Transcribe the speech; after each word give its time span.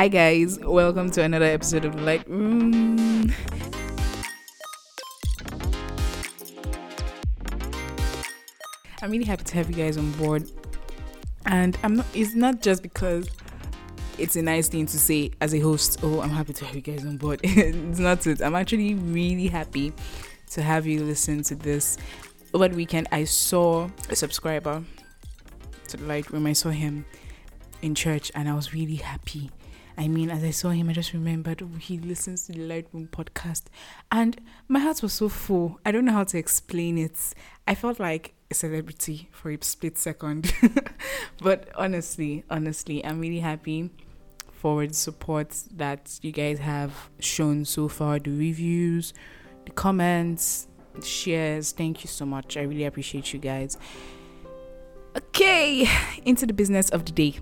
Hi, 0.00 0.08
guys, 0.08 0.58
welcome 0.60 1.10
to 1.10 1.22
another 1.22 1.44
episode 1.44 1.84
of 1.84 1.94
the 1.94 2.00
Light 2.00 2.26
Room. 2.26 3.34
I'm 9.02 9.10
really 9.10 9.26
happy 9.26 9.44
to 9.44 9.54
have 9.56 9.68
you 9.68 9.76
guys 9.76 9.98
on 9.98 10.10
board, 10.12 10.50
and 11.44 11.76
I'm 11.82 11.96
not. 11.96 12.06
It's 12.14 12.34
not 12.34 12.62
just 12.62 12.82
because 12.82 13.28
it's 14.16 14.36
a 14.36 14.42
nice 14.42 14.68
thing 14.68 14.86
to 14.86 14.98
say 14.98 15.32
as 15.42 15.52
a 15.52 15.60
host. 15.60 15.98
Oh, 16.02 16.22
I'm 16.22 16.30
happy 16.30 16.54
to 16.54 16.64
have 16.64 16.74
you 16.74 16.80
guys 16.80 17.04
on 17.04 17.18
board. 17.18 17.40
it's 17.44 17.98
not 17.98 18.26
it. 18.26 18.40
I'm 18.40 18.54
actually 18.54 18.94
really 18.94 19.48
happy 19.48 19.92
to 20.52 20.62
have 20.62 20.86
you 20.86 21.04
listen 21.04 21.42
to 21.42 21.54
this. 21.54 21.98
Over 22.54 22.68
the 22.68 22.76
weekend, 22.76 23.06
I 23.12 23.24
saw 23.24 23.90
a 24.08 24.16
subscriber 24.16 24.82
to 25.88 25.96
the 25.98 26.04
Light 26.04 26.30
Room. 26.30 26.46
I 26.46 26.54
saw 26.54 26.70
him 26.70 27.04
in 27.82 27.94
church, 27.94 28.32
and 28.34 28.48
I 28.48 28.54
was 28.54 28.72
really 28.72 28.96
happy 28.96 29.50
I 30.00 30.08
mean, 30.08 30.30
as 30.30 30.42
I 30.42 30.50
saw 30.50 30.70
him, 30.70 30.88
I 30.88 30.94
just 30.94 31.12
remembered 31.12 31.60
oh, 31.60 31.76
he 31.78 31.98
listens 31.98 32.46
to 32.46 32.52
the 32.52 32.60
Lightroom 32.60 33.10
podcast, 33.10 33.64
and 34.10 34.40
my 34.66 34.78
heart 34.78 35.02
was 35.02 35.12
so 35.12 35.28
full. 35.28 35.78
I 35.84 35.92
don't 35.92 36.06
know 36.06 36.12
how 36.12 36.24
to 36.24 36.38
explain 36.38 36.96
it. 36.96 37.18
I 37.68 37.74
felt 37.74 38.00
like 38.00 38.32
a 38.50 38.54
celebrity 38.54 39.28
for 39.30 39.50
a 39.50 39.58
split 39.60 39.98
second, 39.98 40.54
but 41.42 41.68
honestly, 41.76 42.44
honestly, 42.48 43.04
I'm 43.04 43.20
really 43.20 43.40
happy 43.40 43.90
for 44.50 44.86
the 44.86 44.94
support 44.94 45.50
that 45.72 46.18
you 46.22 46.32
guys 46.32 46.60
have 46.60 47.10
shown 47.18 47.66
so 47.66 47.86
far. 47.86 48.18
The 48.18 48.30
reviews, 48.30 49.12
the 49.66 49.72
comments, 49.72 50.66
the 50.94 51.04
shares. 51.04 51.72
Thank 51.72 52.04
you 52.04 52.08
so 52.08 52.24
much. 52.24 52.56
I 52.56 52.62
really 52.62 52.86
appreciate 52.86 53.34
you 53.34 53.38
guys. 53.38 53.76
Okay, 55.14 55.86
into 56.24 56.46
the 56.46 56.54
business 56.54 56.88
of 56.88 57.04
the 57.04 57.12
day 57.12 57.34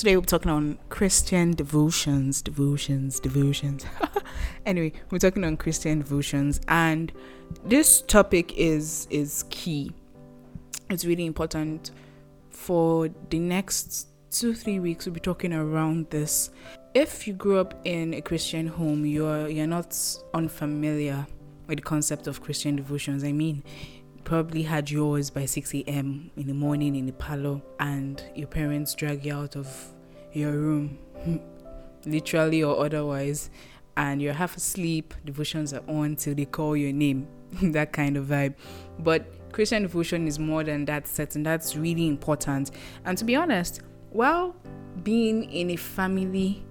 today 0.00 0.16
we're 0.16 0.22
talking 0.22 0.50
on 0.50 0.78
Christian 0.88 1.52
devotions, 1.52 2.40
devotions, 2.40 3.20
devotions. 3.20 3.84
anyway, 4.66 4.94
we're 5.10 5.18
talking 5.18 5.44
on 5.44 5.58
Christian 5.58 5.98
devotions, 5.98 6.58
and 6.68 7.12
this 7.66 8.00
topic 8.00 8.56
is 8.56 9.06
is 9.10 9.44
key. 9.50 9.92
It's 10.88 11.04
really 11.04 11.26
important 11.26 11.90
for 12.48 13.10
the 13.28 13.38
next 13.38 14.08
two 14.30 14.54
three 14.54 14.80
weeks. 14.80 15.04
We'll 15.04 15.12
be 15.12 15.20
talking 15.20 15.52
around 15.52 16.08
this. 16.08 16.48
If 16.94 17.28
you 17.28 17.34
grew 17.34 17.58
up 17.58 17.78
in 17.84 18.14
a 18.14 18.22
Christian 18.22 18.68
home, 18.68 19.04
you're 19.04 19.48
you're 19.48 19.66
not 19.66 19.94
unfamiliar 20.32 21.26
with 21.66 21.76
the 21.76 21.82
concept 21.82 22.26
of 22.26 22.40
Christian 22.40 22.74
devotions. 22.74 23.22
I 23.22 23.32
mean, 23.32 23.62
probably 24.24 24.62
had 24.62 24.90
yours 24.90 25.28
by 25.28 25.44
6 25.44 25.74
a.m. 25.74 26.30
in 26.36 26.46
the 26.46 26.54
morning 26.54 26.94
in 26.94 27.04
the 27.04 27.12
parlor, 27.12 27.60
and 27.80 28.22
your 28.34 28.46
parents 28.46 28.94
drag 28.94 29.26
you 29.26 29.34
out 29.34 29.56
of 29.56 29.92
your 30.32 30.52
room, 30.52 30.98
hmm, 31.22 31.36
literally 32.06 32.62
or 32.62 32.84
otherwise, 32.84 33.50
and 33.96 34.22
you're 34.22 34.32
half 34.32 34.56
asleep, 34.56 35.14
devotions 35.24 35.72
are 35.72 35.82
on 35.88 36.16
till 36.16 36.34
they 36.34 36.44
call 36.44 36.76
your 36.76 36.92
name, 36.92 37.26
that 37.62 37.92
kind 37.92 38.16
of 38.16 38.26
vibe. 38.26 38.54
But 38.98 39.52
Christian 39.52 39.82
devotion 39.82 40.26
is 40.26 40.38
more 40.38 40.64
than 40.64 40.84
that 40.86 41.06
setting, 41.06 41.42
that's 41.42 41.76
really 41.76 42.06
important. 42.06 42.70
And 43.04 43.18
to 43.18 43.24
be 43.24 43.36
honest, 43.36 43.80
while 44.10 44.54
being 45.02 45.44
in 45.50 45.70
a 45.70 45.76
family 45.76 46.64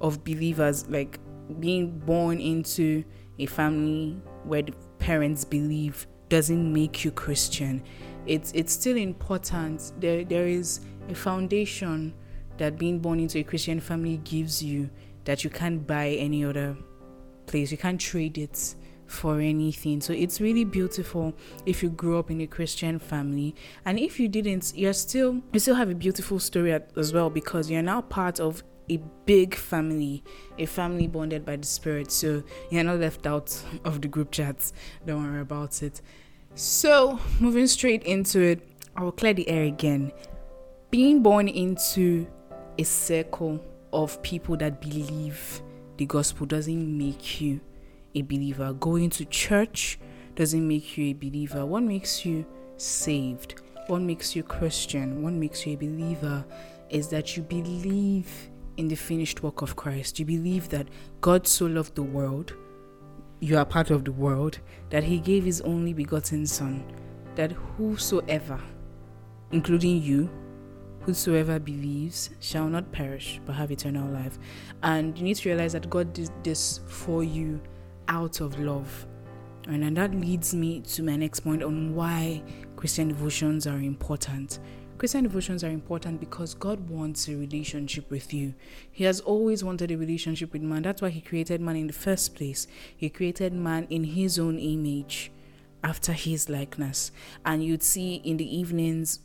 of 0.00 0.24
believers, 0.24 0.88
like 0.88 1.18
being 1.60 1.98
born 2.00 2.40
into 2.40 3.04
a 3.38 3.46
family 3.46 4.20
where 4.44 4.62
the 4.62 4.72
parents 4.98 5.44
believe 5.44 6.06
doesn't 6.28 6.72
make 6.72 7.04
you 7.04 7.10
Christian. 7.10 7.82
It's 8.26 8.52
it's 8.52 8.72
still 8.72 8.96
important. 8.96 9.92
There 10.00 10.24
there 10.24 10.46
is 10.46 10.80
a 11.08 11.14
foundation 11.14 12.14
that 12.58 12.78
being 12.78 12.98
born 12.98 13.20
into 13.20 13.38
a 13.38 13.44
Christian 13.44 13.80
family 13.80 14.18
gives 14.18 14.62
you 14.62 14.90
that 15.24 15.44
you 15.44 15.50
can't 15.50 15.86
buy 15.86 16.10
any 16.10 16.44
other 16.44 16.76
place. 17.46 17.70
You 17.70 17.78
can't 17.78 18.00
trade 18.00 18.38
it 18.38 18.74
for 19.06 19.40
anything. 19.40 20.00
So 20.00 20.12
it's 20.12 20.40
really 20.40 20.64
beautiful 20.64 21.34
if 21.64 21.82
you 21.82 21.90
grew 21.90 22.18
up 22.18 22.30
in 22.30 22.40
a 22.40 22.46
Christian 22.46 22.98
family. 22.98 23.54
And 23.84 23.98
if 23.98 24.18
you 24.18 24.28
didn't, 24.28 24.72
you're 24.74 24.92
still 24.92 25.42
you 25.52 25.60
still 25.60 25.74
have 25.74 25.90
a 25.90 25.94
beautiful 25.94 26.38
story 26.38 26.78
as 26.96 27.12
well 27.12 27.30
because 27.30 27.70
you're 27.70 27.82
now 27.82 28.00
part 28.00 28.40
of 28.40 28.62
a 28.88 28.98
big 29.24 29.54
family, 29.54 30.22
a 30.58 30.66
family 30.66 31.08
bonded 31.08 31.44
by 31.44 31.56
the 31.56 31.66
Spirit. 31.66 32.10
So 32.10 32.42
you're 32.70 32.84
not 32.84 32.98
left 32.98 33.26
out 33.26 33.56
of 33.84 34.00
the 34.00 34.08
group 34.08 34.30
chats. 34.30 34.72
Don't 35.04 35.24
worry 35.24 35.40
about 35.40 35.82
it. 35.82 36.00
So, 36.54 37.20
moving 37.38 37.66
straight 37.66 38.02
into 38.04 38.40
it, 38.40 38.66
I 38.96 39.02
will 39.02 39.12
clear 39.12 39.34
the 39.34 39.46
air 39.46 39.64
again. 39.64 40.10
Being 40.90 41.22
born 41.22 41.48
into 41.48 42.26
a 42.78 42.84
circle 42.84 43.64
of 43.92 44.22
people 44.22 44.56
that 44.58 44.80
believe 44.80 45.62
the 45.96 46.06
gospel 46.06 46.46
doesn't 46.46 46.98
make 46.98 47.40
you 47.40 47.60
a 48.14 48.22
believer. 48.22 48.72
Going 48.74 49.10
to 49.10 49.24
church 49.24 49.98
doesn't 50.34 50.66
make 50.66 50.98
you 50.98 51.06
a 51.06 51.12
believer. 51.14 51.64
What 51.64 51.82
makes 51.82 52.26
you 52.26 52.44
saved? 52.76 53.62
What 53.86 54.02
makes 54.02 54.36
you 54.36 54.42
Christian? 54.42 55.22
What 55.22 55.32
makes 55.32 55.66
you 55.66 55.74
a 55.74 55.76
believer 55.76 56.44
is 56.90 57.08
that 57.08 57.36
you 57.36 57.42
believe 57.42 58.50
in 58.76 58.88
the 58.88 58.94
finished 58.94 59.42
work 59.42 59.62
of 59.62 59.76
Christ. 59.76 60.18
You 60.18 60.26
believe 60.26 60.68
that 60.68 60.88
God 61.20 61.46
so 61.46 61.66
loved 61.66 61.94
the 61.94 62.02
world, 62.02 62.54
you 63.40 63.56
are 63.56 63.64
part 63.64 63.90
of 63.90 64.04
the 64.04 64.12
world, 64.12 64.58
that 64.90 65.04
He 65.04 65.18
gave 65.18 65.44
His 65.44 65.60
only 65.62 65.92
begotten 65.92 66.46
Son, 66.46 66.84
that 67.34 67.52
whosoever, 67.52 68.60
including 69.52 70.02
you, 70.02 70.28
whosoever 71.06 71.60
believes 71.60 72.30
shall 72.40 72.66
not 72.66 72.90
perish 72.90 73.40
but 73.46 73.54
have 73.54 73.70
eternal 73.70 74.10
life. 74.10 74.38
And 74.82 75.16
you 75.16 75.24
need 75.24 75.36
to 75.36 75.48
realize 75.48 75.72
that 75.72 75.88
God 75.88 76.12
did 76.12 76.30
this 76.42 76.80
for 76.88 77.22
you 77.22 77.60
out 78.08 78.40
of 78.40 78.58
love. 78.58 79.06
And, 79.68 79.84
and 79.84 79.96
that 79.96 80.12
leads 80.12 80.52
me 80.52 80.80
to 80.80 81.02
my 81.04 81.14
next 81.16 81.40
point 81.40 81.62
on 81.62 81.94
why 81.94 82.42
Christian 82.74 83.08
devotions 83.08 83.68
are 83.68 83.78
important. 83.78 84.58
Christian 84.98 85.22
devotions 85.24 85.62
are 85.62 85.70
important 85.70 86.18
because 86.18 86.54
God 86.54 86.88
wants 86.88 87.28
a 87.28 87.36
relationship 87.36 88.10
with 88.10 88.34
you. 88.34 88.54
He 88.90 89.04
has 89.04 89.20
always 89.20 89.62
wanted 89.62 89.92
a 89.92 89.96
relationship 89.96 90.52
with 90.52 90.62
man. 90.62 90.82
That's 90.82 91.02
why 91.02 91.10
He 91.10 91.20
created 91.20 91.60
man 91.60 91.76
in 91.76 91.86
the 91.86 91.92
first 91.92 92.34
place. 92.34 92.66
He 92.96 93.10
created 93.10 93.52
man 93.52 93.86
in 93.90 94.04
His 94.04 94.38
own 94.38 94.58
image, 94.58 95.30
after 95.86 96.12
His 96.12 96.48
likeness. 96.48 97.12
And 97.44 97.62
you'd 97.62 97.82
see 97.82 98.16
in 98.16 98.38
the 98.38 98.56
evenings, 98.56 99.20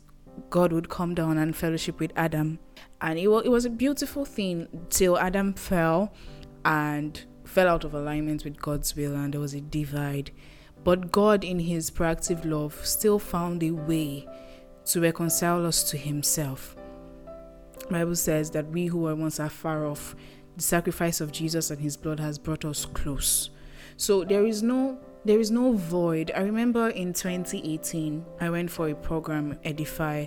God 0.50 0.72
would 0.72 0.88
come 0.88 1.14
down 1.14 1.38
and 1.38 1.54
fellowship 1.54 2.00
with 2.00 2.12
Adam. 2.16 2.58
And 3.00 3.18
it 3.18 3.28
was, 3.28 3.44
it 3.44 3.50
was 3.50 3.64
a 3.64 3.70
beautiful 3.70 4.24
thing 4.24 4.68
till 4.90 5.18
Adam 5.18 5.54
fell 5.54 6.12
and 6.64 7.24
fell 7.44 7.68
out 7.68 7.84
of 7.84 7.94
alignment 7.94 8.44
with 8.44 8.60
God's 8.60 8.94
will, 8.94 9.14
and 9.14 9.34
there 9.34 9.40
was 9.40 9.54
a 9.54 9.60
divide. 9.60 10.30
But 10.84 11.12
God, 11.12 11.44
in 11.44 11.58
His 11.58 11.90
proactive 11.90 12.44
love, 12.44 12.84
still 12.84 13.18
found 13.18 13.62
a 13.62 13.70
way 13.70 14.26
to 14.86 15.00
reconcile 15.00 15.64
us 15.66 15.82
to 15.90 15.96
himself. 15.96 16.76
Bible 17.90 18.16
says 18.16 18.50
that 18.52 18.68
we 18.68 18.86
who 18.86 18.98
were 18.98 19.14
once 19.14 19.38
afar 19.38 19.86
off, 19.86 20.16
the 20.56 20.62
sacrifice 20.62 21.20
of 21.20 21.32
Jesus 21.32 21.70
and 21.70 21.80
his 21.80 21.96
blood 21.96 22.20
has 22.20 22.38
brought 22.38 22.64
us 22.64 22.84
close. 22.84 23.50
So 23.96 24.24
there 24.24 24.46
is 24.46 24.62
no 24.62 24.98
there 25.24 25.38
is 25.38 25.50
no 25.50 25.72
void. 25.72 26.32
I 26.34 26.40
remember 26.40 26.88
in 26.88 27.12
2018 27.12 28.24
I 28.40 28.50
went 28.50 28.70
for 28.70 28.88
a 28.88 28.94
program 28.94 29.58
Edify 29.64 30.26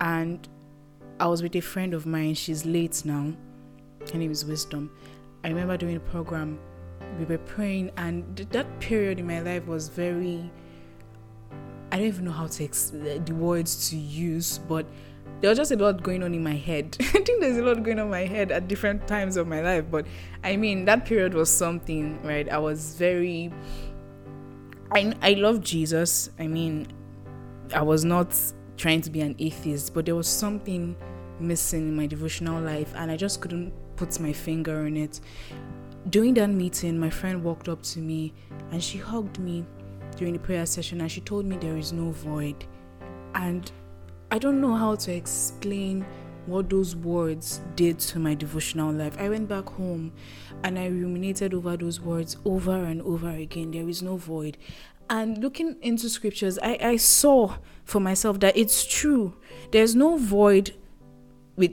and 0.00 0.48
I 1.18 1.26
was 1.26 1.42
with 1.42 1.56
a 1.56 1.60
friend 1.60 1.94
of 1.94 2.06
mine. 2.06 2.34
She's 2.34 2.64
late 2.64 3.02
now. 3.04 3.32
Her 4.12 4.18
name 4.18 4.30
is 4.30 4.44
Wisdom. 4.44 4.90
I 5.44 5.48
remember 5.48 5.76
doing 5.76 5.96
a 5.96 6.00
program. 6.00 6.58
We 7.18 7.24
were 7.24 7.38
praying, 7.38 7.92
and 7.96 8.36
that 8.50 8.80
period 8.80 9.18
in 9.18 9.26
my 9.26 9.40
life 9.40 9.66
was 9.66 9.88
very 9.88 10.50
I 11.90 11.98
don't 11.98 12.06
even 12.06 12.24
know 12.24 12.32
how 12.32 12.46
to 12.46 12.64
ex- 12.64 12.92
eh, 12.92 13.18
the 13.24 13.32
words 13.32 13.88
to 13.90 13.96
use, 13.96 14.58
but 14.58 14.86
there 15.40 15.50
was 15.50 15.58
just 15.58 15.70
a 15.70 15.76
lot 15.76 16.02
going 16.02 16.22
on 16.22 16.34
in 16.34 16.42
my 16.42 16.56
head. 16.56 16.96
I 17.00 17.04
think 17.04 17.40
there's 17.40 17.58
a 17.58 17.62
lot 17.62 17.82
going 17.82 17.98
on 17.98 18.06
in 18.06 18.10
my 18.10 18.26
head 18.26 18.50
at 18.50 18.68
different 18.68 19.06
times 19.06 19.36
of 19.36 19.46
my 19.46 19.60
life, 19.60 19.84
but 19.90 20.06
I 20.42 20.56
mean 20.56 20.84
that 20.86 21.06
period 21.06 21.32
was 21.32 21.48
something, 21.48 22.20
right? 22.22 22.48
I 22.48 22.58
was 22.58 22.96
very 22.96 23.52
I 24.90 25.14
I 25.22 25.32
love 25.34 25.60
Jesus. 25.60 26.30
I 26.38 26.46
mean, 26.46 26.86
I 27.74 27.82
was 27.82 28.04
not 28.04 28.36
trying 28.76 29.00
to 29.02 29.10
be 29.10 29.20
an 29.20 29.34
atheist, 29.38 29.94
but 29.94 30.06
there 30.06 30.14
was 30.14 30.28
something 30.28 30.96
missing 31.40 31.88
in 31.88 31.96
my 31.96 32.06
devotional 32.06 32.62
life 32.62 32.92
and 32.96 33.10
I 33.10 33.16
just 33.16 33.40
couldn't 33.40 33.72
put 33.96 34.18
my 34.20 34.32
finger 34.32 34.80
on 34.84 34.96
it. 34.96 35.20
During 36.10 36.34
that 36.34 36.48
meeting, 36.48 36.98
my 36.98 37.10
friend 37.10 37.42
walked 37.42 37.68
up 37.68 37.82
to 37.82 37.98
me 37.98 38.32
and 38.70 38.82
she 38.82 38.98
hugged 38.98 39.38
me 39.38 39.64
during 40.16 40.34
the 40.34 40.38
prayer 40.38 40.64
session 40.66 41.00
and 41.00 41.10
she 41.10 41.20
told 41.20 41.44
me 41.44 41.56
there 41.56 41.76
is 41.76 41.92
no 41.92 42.10
void. 42.10 42.64
And 43.34 43.70
I 44.30 44.38
don't 44.38 44.60
know 44.60 44.74
how 44.74 44.94
to 44.94 45.12
explain 45.12 46.06
what 46.46 46.70
those 46.70 46.94
words 46.96 47.60
did 47.74 47.98
to 47.98 48.18
my 48.18 48.34
devotional 48.34 48.92
life. 48.92 49.16
I 49.18 49.28
went 49.28 49.48
back 49.48 49.68
home 49.68 50.12
and 50.62 50.78
I 50.78 50.86
ruminated 50.86 51.54
over 51.54 51.76
those 51.76 52.00
words 52.00 52.36
over 52.44 52.84
and 52.84 53.02
over 53.02 53.30
again. 53.30 53.72
There 53.72 53.88
is 53.88 54.02
no 54.02 54.16
void. 54.16 54.56
And 55.08 55.38
looking 55.38 55.76
into 55.82 56.08
scriptures, 56.08 56.58
I, 56.62 56.78
I 56.80 56.96
saw 56.96 57.56
for 57.84 58.00
myself 58.00 58.40
that 58.40 58.56
it's 58.56 58.84
true. 58.84 59.36
There's 59.70 59.94
no 59.94 60.16
void 60.16 60.74
with 61.56 61.72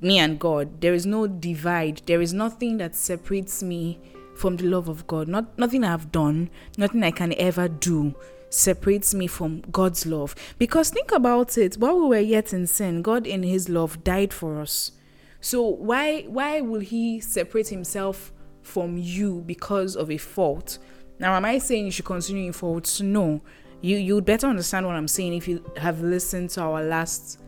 me 0.00 0.18
and 0.18 0.38
God. 0.38 0.80
There 0.80 0.94
is 0.94 1.06
no 1.06 1.26
divide. 1.26 2.02
There 2.06 2.20
is 2.20 2.32
nothing 2.32 2.78
that 2.78 2.94
separates 2.94 3.62
me 3.62 3.98
from 4.40 4.56
the 4.56 4.64
love 4.64 4.88
of 4.88 5.06
God. 5.06 5.28
Not 5.28 5.58
nothing 5.58 5.84
I've 5.84 6.10
done, 6.10 6.50
nothing 6.78 7.04
I 7.04 7.10
can 7.10 7.34
ever 7.34 7.68
do 7.68 8.14
separates 8.48 9.14
me 9.14 9.26
from 9.26 9.60
God's 9.70 10.06
love. 10.06 10.34
Because 10.58 10.90
think 10.90 11.12
about 11.12 11.56
it, 11.56 11.76
while 11.76 12.00
we 12.00 12.08
were 12.08 12.18
yet 12.18 12.52
in 12.52 12.66
sin, 12.66 13.02
God 13.02 13.26
in 13.26 13.42
his 13.42 13.68
love 13.68 14.02
died 14.02 14.32
for 14.32 14.60
us. 14.60 14.92
So 15.40 15.62
why 15.62 16.22
why 16.22 16.60
will 16.60 16.80
he 16.80 17.20
separate 17.20 17.68
himself 17.68 18.32
from 18.62 18.98
you 18.98 19.42
because 19.46 19.96
of 19.96 20.10
a 20.10 20.18
fault? 20.18 20.78
Now 21.18 21.34
am 21.34 21.44
I 21.44 21.58
saying 21.58 21.84
you 21.86 21.90
should 21.90 22.04
continue 22.04 22.46
in 22.46 22.52
faults? 22.52 23.00
No. 23.00 23.40
You 23.80 23.96
you'd 23.96 24.26
better 24.26 24.46
understand 24.46 24.86
what 24.86 24.96
I'm 24.96 25.08
saying 25.08 25.34
if 25.34 25.48
you 25.48 25.64
have 25.76 26.02
listened 26.02 26.50
to 26.50 26.62
our 26.62 26.82
last 26.82 27.40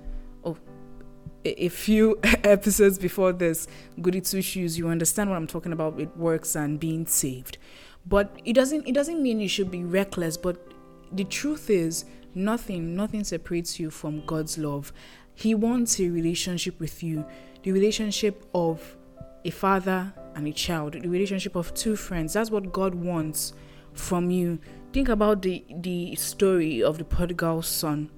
a 1.45 1.69
few 1.69 2.19
episodes 2.45 2.99
before 2.99 3.33
this 3.33 3.67
goody 4.01 4.21
two 4.21 4.43
shoes 4.43 4.79
you 4.79 4.89
understand 4.89 5.29
what 5.29 5.37
i'm 5.37 5.47
talking 5.47 5.73
about 5.73 5.95
with 5.95 6.15
works 6.17 6.55
and 6.55 6.79
being 6.79 7.07
saved 7.07 7.59
but 8.07 8.35
it 8.45 8.53
doesn't 8.53 8.87
it 8.87 8.95
doesn't 8.95 9.23
mean 9.23 9.41
you 9.41 9.49
should 9.49 9.71
be 9.71 9.85
reckless 9.85 10.37
but 10.37 10.73
the 11.13 11.25
truth 11.25 11.69
is, 11.69 12.07
nothing, 12.35 12.97
nothing 12.97 13.23
separates 13.25 13.79
you 13.79 13.91
from 13.91 14.25
God's 14.25 14.57
love. 14.57 14.93
He 15.35 15.55
wants 15.55 16.01
a 16.01 16.09
relationship 16.09 16.81
with 16.81 17.03
you, 17.03 17.25
the 17.63 17.73
relationship 17.73 18.45
of 18.55 18.97
a 19.45 19.51
father 19.51 20.13
and 20.35 20.47
a 20.47 20.53
child, 20.53 20.95
the 20.95 21.09
relationship 21.09 21.55
of 21.55 21.75
two 21.75 21.97
friends. 21.97 22.33
That's 22.33 22.51
what 22.51 22.73
God 22.73 22.95
wants 22.95 23.53
from 23.93 24.31
you. 24.31 24.59
Think 24.93 25.09
about 25.09 25.43
the 25.43 25.65
the 25.81 26.15
story 26.17 26.83
of 26.83 26.99
the 26.99 27.05
prodigal 27.05 27.63
son 27.63 28.11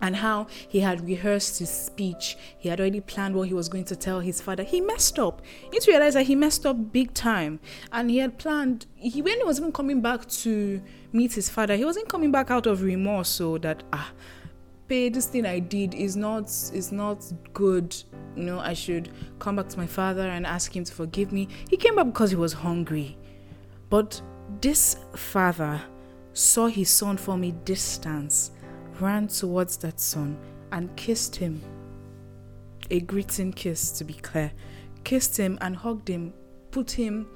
and 0.00 0.16
how 0.16 0.46
he 0.68 0.80
had 0.80 1.06
rehearsed 1.06 1.58
his 1.58 1.70
speech. 1.70 2.36
He 2.58 2.68
had 2.68 2.80
already 2.80 3.00
planned 3.00 3.34
what 3.34 3.48
he 3.48 3.54
was 3.54 3.68
going 3.68 3.84
to 3.86 3.96
tell 3.96 4.20
his 4.20 4.40
father. 4.40 4.62
He 4.62 4.80
messed 4.80 5.18
up. 5.18 5.42
You 5.64 5.70
need 5.70 5.82
to 5.82 5.90
realize 5.90 6.14
that 6.14 6.26
he 6.26 6.34
messed 6.34 6.66
up 6.66 6.92
big 6.92 7.14
time. 7.14 7.60
And 7.92 8.10
he 8.10 8.18
had 8.18 8.38
planned, 8.38 8.86
he 8.94 9.22
when 9.22 9.38
he 9.38 9.44
was 9.44 9.58
even 9.58 9.72
coming 9.72 10.00
back 10.00 10.26
to 10.28 10.80
meet 11.12 11.32
his 11.32 11.48
father, 11.48 11.76
he 11.76 11.84
wasn't 11.84 12.08
coming 12.08 12.30
back 12.30 12.50
out 12.50 12.66
of 12.66 12.82
remorse 12.82 13.28
so 13.28 13.58
that 13.58 13.82
ah 13.92 14.12
pay 14.88 15.10
this 15.10 15.26
thing 15.26 15.44
I 15.44 15.58
did 15.58 15.94
is 15.94 16.16
not 16.16 16.44
is 16.44 16.90
not 16.92 17.24
good. 17.52 17.94
You 18.36 18.44
know, 18.44 18.58
I 18.58 18.72
should 18.72 19.10
come 19.38 19.56
back 19.56 19.68
to 19.68 19.78
my 19.78 19.86
father 19.86 20.22
and 20.22 20.46
ask 20.46 20.74
him 20.74 20.84
to 20.84 20.92
forgive 20.92 21.32
me. 21.32 21.48
He 21.68 21.76
came 21.76 21.96
back 21.96 22.06
because 22.06 22.30
he 22.30 22.36
was 22.36 22.52
hungry. 22.52 23.16
But 23.90 24.20
this 24.60 24.96
father 25.14 25.80
saw 26.32 26.66
his 26.66 26.88
son 26.88 27.16
from 27.16 27.44
a 27.44 27.50
distance 27.50 28.52
ran 29.00 29.28
towards 29.28 29.76
that 29.78 30.00
son 30.00 30.38
and 30.72 30.94
kissed 30.96 31.36
him. 31.36 31.60
A 32.90 33.00
greeting 33.00 33.52
kiss, 33.52 33.90
to 33.92 34.04
be 34.04 34.14
clear. 34.14 34.52
Kissed 35.04 35.36
him 35.36 35.58
and 35.60 35.76
hugged 35.76 36.08
him, 36.08 36.32
put 36.70 36.90
him, 36.90 37.26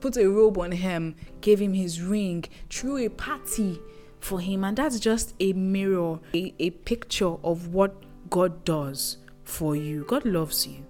put 0.00 0.16
a 0.16 0.28
robe 0.28 0.58
on 0.58 0.72
him, 0.72 1.14
gave 1.40 1.60
him 1.60 1.74
his 1.74 2.00
ring, 2.02 2.44
threw 2.70 2.98
a 2.98 3.08
party 3.08 3.80
for 4.20 4.40
him. 4.40 4.64
And 4.64 4.76
that's 4.76 5.00
just 5.00 5.34
a 5.40 5.52
mirror, 5.52 6.18
a, 6.34 6.54
a 6.58 6.70
picture 6.70 7.36
of 7.44 7.68
what 7.68 7.94
God 8.30 8.64
does 8.64 9.18
for 9.44 9.76
you. 9.76 10.04
God 10.04 10.24
loves 10.24 10.66
you. 10.66 10.84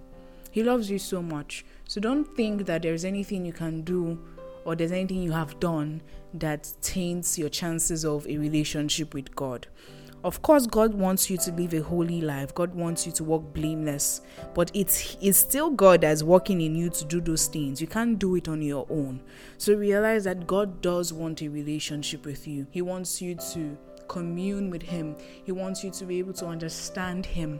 He 0.51 0.63
loves 0.63 0.89
you 0.89 0.99
so 0.99 1.21
much. 1.21 1.65
So 1.87 1.99
don't 1.99 2.25
think 2.35 2.65
that 2.65 2.83
there's 2.83 3.05
anything 3.05 3.45
you 3.45 3.53
can 3.53 3.81
do 3.81 4.19
or 4.65 4.75
there's 4.75 4.91
anything 4.91 5.21
you 5.21 5.31
have 5.31 5.59
done 5.59 6.01
that 6.33 6.71
taints 6.81 7.37
your 7.37 7.49
chances 7.49 8.05
of 8.05 8.25
a 8.27 8.37
relationship 8.37 9.13
with 9.13 9.35
God. 9.35 9.67
Of 10.23 10.41
course, 10.41 10.65
God 10.65 10.93
wants 10.93 11.29
you 11.29 11.37
to 11.37 11.51
live 11.51 11.73
a 11.73 11.81
holy 11.81 12.21
life. 12.21 12.55
God 12.55 12.73
wants 12.73 13.05
you 13.05 13.11
to 13.13 13.25
walk 13.25 13.53
blameless. 13.53 14.21
But 14.53 14.71
it's, 14.73 15.17
it's 15.21 15.37
still 15.37 15.69
God 15.69 16.01
that's 16.01 16.23
working 16.23 16.61
in 16.61 16.75
you 16.75 16.89
to 16.91 17.05
do 17.05 17.19
those 17.19 17.47
things. 17.47 17.81
You 17.81 17.87
can't 17.87 18.17
do 18.17 18.35
it 18.35 18.47
on 18.47 18.61
your 18.61 18.87
own. 18.89 19.21
So 19.57 19.73
realize 19.73 20.23
that 20.23 20.47
God 20.47 20.81
does 20.81 21.11
want 21.11 21.41
a 21.41 21.49
relationship 21.49 22.25
with 22.25 22.47
you. 22.47 22.67
He 22.71 22.81
wants 22.81 23.21
you 23.21 23.35
to 23.53 23.77
commune 24.07 24.69
with 24.69 24.81
Him, 24.81 25.15
He 25.43 25.51
wants 25.51 25.83
you 25.83 25.91
to 25.91 26.05
be 26.05 26.19
able 26.19 26.33
to 26.33 26.45
understand 26.45 27.25
Him. 27.25 27.59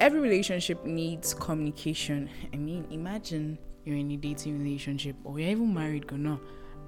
Every 0.00 0.18
relationship 0.18 0.84
needs 0.84 1.34
communication. 1.34 2.28
I 2.52 2.56
mean, 2.56 2.86
imagine 2.90 3.58
you're 3.84 3.96
in 3.96 4.10
a 4.10 4.16
dating 4.16 4.58
relationship 4.58 5.14
or 5.24 5.38
you're 5.38 5.50
even 5.50 5.72
married, 5.72 6.06
go 6.06 6.16
no. 6.16 6.40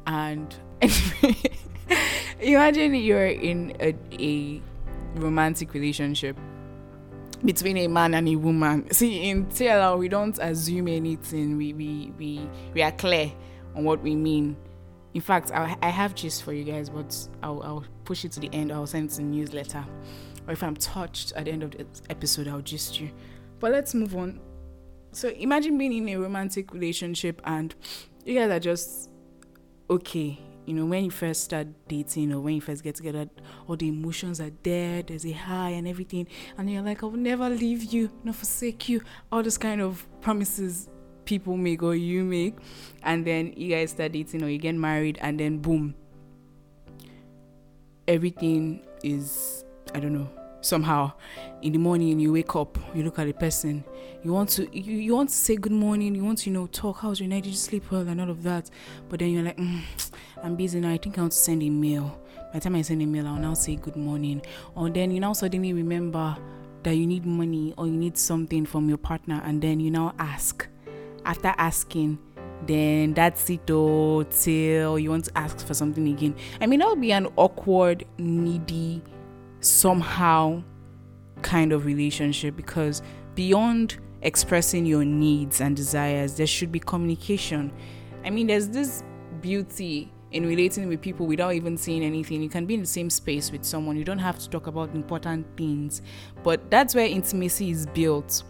And 0.06 0.54
imagine 2.40 2.94
you're 2.94 3.26
in 3.26 3.76
a, 3.80 3.94
a 4.18 4.62
romantic 5.16 5.74
relationship 5.74 6.38
between 7.44 7.76
a 7.78 7.88
man 7.88 8.14
and 8.14 8.28
a 8.28 8.36
woman. 8.36 8.90
See, 8.92 9.28
in 9.28 9.46
TLR, 9.46 9.98
we 9.98 10.08
don't 10.08 10.38
assume 10.38 10.88
anything. 10.88 11.56
We 11.56 11.72
we 11.72 12.12
we 12.18 12.48
we 12.74 12.82
are 12.82 12.92
clear 12.92 13.32
on 13.74 13.84
what 13.84 14.00
we 14.00 14.14
mean. 14.14 14.56
In 15.14 15.20
fact, 15.20 15.50
I, 15.50 15.76
I 15.82 15.88
have 15.90 16.14
gist 16.14 16.42
for 16.42 16.52
you 16.52 16.64
guys, 16.64 16.88
but 16.88 17.14
I'll, 17.42 17.62
I'll 17.62 17.84
push 18.04 18.24
it 18.24 18.32
to 18.32 18.40
the 18.40 18.48
end. 18.52 18.72
I'll 18.72 18.86
send 18.86 19.10
it 19.10 19.14
to 19.16 19.22
newsletter, 19.22 19.84
or 20.46 20.52
if 20.52 20.62
I'm 20.62 20.76
touched 20.76 21.32
at 21.32 21.44
the 21.44 21.50
end 21.50 21.62
of 21.62 21.72
the 21.72 21.86
episode, 22.08 22.48
I'll 22.48 22.62
gist 22.62 23.00
you. 23.00 23.10
But 23.60 23.72
let's 23.72 23.94
move 23.94 24.16
on. 24.16 24.40
So 25.12 25.28
imagine 25.28 25.76
being 25.76 25.92
in 25.92 26.08
a 26.08 26.16
romantic 26.16 26.72
relationship 26.72 27.42
and 27.44 27.74
you 28.24 28.38
guys 28.38 28.50
are 28.50 28.58
just 28.58 29.10
okay 29.90 30.38
you 30.72 30.78
know, 30.78 30.86
when 30.86 31.04
you 31.04 31.10
first 31.10 31.44
start 31.44 31.66
dating 31.86 32.32
or 32.32 32.40
when 32.40 32.54
you 32.54 32.60
first 32.62 32.82
get 32.82 32.94
together, 32.94 33.28
all 33.68 33.76
the 33.76 33.88
emotions 33.88 34.40
are 34.40 34.50
there, 34.62 35.02
there's 35.02 35.26
a 35.26 35.32
high 35.32 35.68
and 35.68 35.86
everything, 35.86 36.26
and 36.56 36.70
you're 36.70 36.80
like, 36.80 37.02
I 37.02 37.06
will 37.06 37.18
never 37.18 37.50
leave 37.50 37.92
you, 37.92 38.10
not 38.24 38.36
forsake 38.36 38.88
you, 38.88 39.02
all 39.30 39.42
those 39.42 39.58
kind 39.58 39.82
of 39.82 40.06
promises 40.22 40.88
people 41.26 41.58
make 41.58 41.82
or 41.82 41.94
you 41.94 42.24
make, 42.24 42.56
and 43.02 43.26
then 43.26 43.52
you 43.54 43.68
guys 43.68 43.90
start 43.90 44.12
dating 44.12 44.42
or 44.42 44.48
you 44.48 44.56
get 44.56 44.74
married, 44.74 45.18
and 45.20 45.38
then 45.38 45.58
boom, 45.58 45.94
everything 48.08 48.80
is, 49.04 49.66
I 49.94 50.00
don't 50.00 50.14
know, 50.14 50.30
somehow 50.62 51.12
in 51.60 51.72
the 51.72 51.78
morning 51.78 52.18
you 52.18 52.32
wake 52.32 52.56
up 52.56 52.78
you 52.94 53.02
look 53.02 53.18
at 53.18 53.26
the 53.26 53.32
person 53.32 53.84
you 54.22 54.32
want 54.32 54.48
to 54.48 54.62
you, 54.76 54.96
you 54.96 55.14
want 55.14 55.28
to 55.28 55.34
say 55.34 55.56
good 55.56 55.72
morning 55.72 56.14
you 56.14 56.24
want 56.24 56.38
to 56.38 56.48
you 56.50 56.54
know 56.54 56.66
talk 56.68 56.98
how's 56.98 57.20
your 57.20 57.28
night? 57.28 57.42
Did 57.42 57.50
you 57.50 57.56
sleep 57.56 57.90
well? 57.90 58.02
and 58.08 58.20
all 58.20 58.30
of 58.30 58.42
that. 58.42 58.70
But 59.08 59.20
then 59.20 59.30
you're 59.30 59.42
like 59.42 59.56
mm, 59.56 59.80
i'm 60.42 60.56
busy 60.56 60.80
now. 60.80 60.90
I 60.90 60.98
think 60.98 61.18
i 61.18 61.20
want 61.20 61.32
to 61.32 61.38
send 61.38 61.62
a 61.62 61.70
mail. 61.70 62.18
By 62.52 62.58
the 62.58 62.60
time 62.60 62.76
i 62.76 62.82
send 62.82 63.02
a 63.02 63.06
mail 63.06 63.26
i'll 63.26 63.36
now 63.36 63.54
say 63.54 63.76
good 63.76 63.96
morning. 63.96 64.42
Or 64.74 64.90
then 64.90 65.10
you 65.10 65.20
now 65.20 65.32
suddenly 65.32 65.72
remember 65.72 66.36
that 66.82 66.94
you 66.94 67.06
need 67.06 67.24
money 67.24 67.74
or 67.76 67.86
you 67.86 67.92
need 67.92 68.18
something 68.18 68.66
from 68.66 68.88
your 68.88 68.98
partner 68.98 69.40
and 69.44 69.60
then 69.60 69.80
you 69.80 69.90
now 69.90 70.14
ask. 70.18 70.66
After 71.24 71.54
asking 71.58 72.18
then 72.64 73.12
that's 73.12 73.50
it 73.50 73.68
oh 73.70 74.22
till 74.22 74.96
you 74.96 75.10
want 75.10 75.24
to 75.24 75.36
ask 75.36 75.66
for 75.66 75.74
something 75.74 76.08
again. 76.08 76.34
I 76.60 76.66
mean 76.66 76.80
that 76.80 76.88
would 76.88 77.00
be 77.00 77.12
an 77.12 77.26
awkward 77.36 78.04
needy 78.18 79.02
somehow 79.62 80.62
kind 81.42 81.72
of 81.72 81.86
relationship 81.86 82.56
because 82.56 83.02
beyond 83.34 83.98
expressing 84.22 84.86
your 84.86 85.04
needs 85.04 85.60
and 85.60 85.74
desires, 85.74 86.36
there 86.36 86.46
should 86.46 86.70
be 86.70 86.78
communication. 86.78 87.72
I 88.24 88.30
mean, 88.30 88.46
there's 88.46 88.68
this 88.68 89.02
beauty 89.40 90.12
in 90.30 90.46
relating 90.46 90.88
with 90.88 91.00
people 91.00 91.26
without 91.26 91.54
even 91.54 91.76
saying 91.76 92.02
anything. 92.02 92.42
You 92.42 92.48
can 92.48 92.66
be 92.66 92.74
in 92.74 92.80
the 92.80 92.86
same 92.86 93.10
space 93.10 93.52
with 93.52 93.64
someone, 93.64 93.96
you 93.96 94.04
don't 94.04 94.18
have 94.18 94.38
to 94.38 94.48
talk 94.48 94.66
about 94.66 94.94
important 94.94 95.46
things, 95.56 96.02
but 96.42 96.70
that's 96.70 96.94
where 96.94 97.06
intimacy 97.06 97.70
is 97.70 97.86
built. 97.86 98.44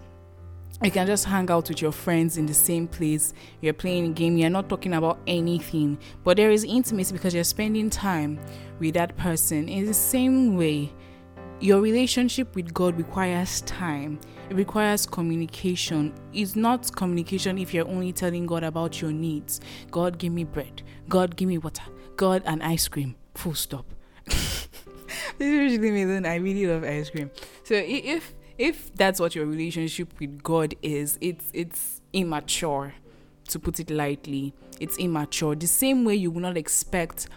You 0.82 0.90
can 0.90 1.06
just 1.06 1.26
hang 1.26 1.48
out 1.48 1.68
with 1.68 1.80
your 1.80 1.92
friends 1.92 2.38
in 2.38 2.46
the 2.46 2.54
same 2.54 2.88
place. 2.88 3.34
You're 3.60 3.72
playing 3.72 4.06
a 4.06 4.08
game, 4.08 4.36
you're 4.36 4.50
not 4.50 4.68
talking 4.68 4.94
about 4.94 5.20
anything, 5.28 5.96
but 6.24 6.36
there 6.36 6.50
is 6.50 6.64
intimacy 6.64 7.12
because 7.12 7.34
you're 7.34 7.44
spending 7.44 7.88
time 7.88 8.40
with 8.80 8.94
that 8.94 9.16
person. 9.16 9.68
In 9.68 9.86
the 9.86 9.94
same 9.94 10.56
way, 10.56 10.92
your 11.62 11.80
relationship 11.80 12.56
with 12.56 12.74
God 12.74 12.98
requires 12.98 13.60
time. 13.62 14.18
It 14.50 14.56
requires 14.56 15.06
communication. 15.06 16.12
It's 16.32 16.56
not 16.56 16.94
communication 16.96 17.56
if 17.56 17.72
you're 17.72 17.86
only 17.86 18.12
telling 18.12 18.46
God 18.46 18.64
about 18.64 19.00
your 19.00 19.12
needs. 19.12 19.60
God, 19.90 20.18
give 20.18 20.32
me 20.32 20.42
bread. 20.42 20.82
God, 21.08 21.36
give 21.36 21.48
me 21.48 21.58
water. 21.58 21.84
God, 22.16 22.42
and 22.46 22.62
ice 22.64 22.88
cream. 22.88 23.14
Full 23.36 23.54
stop. 23.54 23.86
this 24.26 24.68
is 25.38 25.78
usually 25.78 25.90
means 25.92 26.26
I 26.26 26.34
really 26.34 26.66
love 26.66 26.82
ice 26.82 27.10
cream. 27.10 27.30
So 27.62 27.74
if 27.74 28.34
if 28.58 28.92
that's 28.94 29.20
what 29.20 29.34
your 29.34 29.46
relationship 29.46 30.18
with 30.18 30.42
God 30.42 30.74
is, 30.82 31.16
it's 31.20 31.44
it's 31.52 32.00
immature, 32.12 32.94
to 33.48 33.58
put 33.60 33.78
it 33.78 33.88
lightly. 33.88 34.52
It's 34.80 34.98
immature. 34.98 35.54
The 35.54 35.68
same 35.68 36.04
way 36.04 36.16
you 36.16 36.32
will 36.32 36.42
not 36.42 36.56
expect 36.56 37.28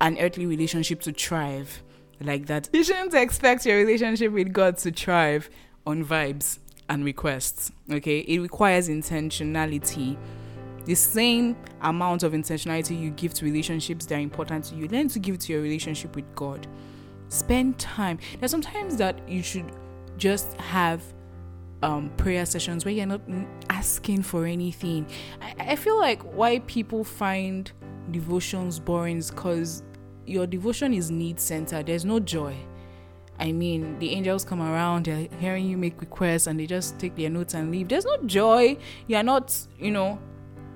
an 0.00 0.18
earthly 0.20 0.46
relationship 0.46 1.00
to 1.02 1.12
thrive 1.12 1.82
like 2.20 2.46
that. 2.46 2.68
You 2.72 2.84
shouldn't 2.84 3.14
expect 3.14 3.66
your 3.66 3.76
relationship 3.76 4.32
with 4.32 4.52
God 4.52 4.76
to 4.78 4.90
thrive 4.90 5.50
on 5.86 6.04
vibes 6.04 6.58
and 6.88 7.04
requests. 7.04 7.72
Okay, 7.90 8.20
it 8.20 8.40
requires 8.40 8.88
intentionality. 8.88 10.16
The 10.84 10.94
same 10.94 11.56
amount 11.80 12.22
of 12.22 12.32
intentionality 12.32 13.00
you 13.00 13.10
give 13.10 13.32
to 13.34 13.44
relationships 13.44 14.04
that 14.06 14.16
are 14.16 14.20
important 14.20 14.66
to 14.66 14.74
you, 14.74 14.86
learn 14.88 15.08
to 15.08 15.18
give 15.18 15.38
to 15.38 15.52
your 15.52 15.62
relationship 15.62 16.14
with 16.14 16.32
God. 16.34 16.66
Spend 17.28 17.78
time. 17.78 18.18
There's 18.38 18.50
sometimes 18.50 18.96
that 18.98 19.26
you 19.28 19.42
should 19.42 19.72
just 20.18 20.54
have 20.60 21.02
um, 21.82 22.10
prayer 22.16 22.46
sessions 22.46 22.84
where 22.84 22.92
you're 22.92 23.06
not 23.06 23.22
asking 23.70 24.22
for 24.22 24.46
anything. 24.46 25.06
I, 25.40 25.72
I 25.72 25.76
feel 25.76 25.98
like 25.98 26.22
why 26.22 26.60
people 26.60 27.02
find 27.02 27.70
devotions 28.10 28.78
boring 28.78 29.18
is 29.18 29.30
because 29.30 29.82
your 30.26 30.46
devotion 30.46 30.94
is 30.94 31.10
need 31.10 31.40
centered. 31.40 31.86
There's 31.86 32.04
no 32.04 32.20
joy. 32.20 32.56
I 33.38 33.50
mean, 33.50 33.98
the 33.98 34.10
angels 34.10 34.44
come 34.44 34.60
around, 34.62 35.06
they're 35.06 35.28
hearing 35.40 35.68
you 35.68 35.76
make 35.76 36.00
requests, 36.00 36.46
and 36.46 36.58
they 36.58 36.66
just 36.66 36.98
take 36.98 37.16
their 37.16 37.30
notes 37.30 37.54
and 37.54 37.70
leave. 37.70 37.88
There's 37.88 38.04
no 38.04 38.16
joy. 38.26 38.76
You're 39.08 39.24
not, 39.24 39.56
you 39.78 39.90
know, 39.90 40.20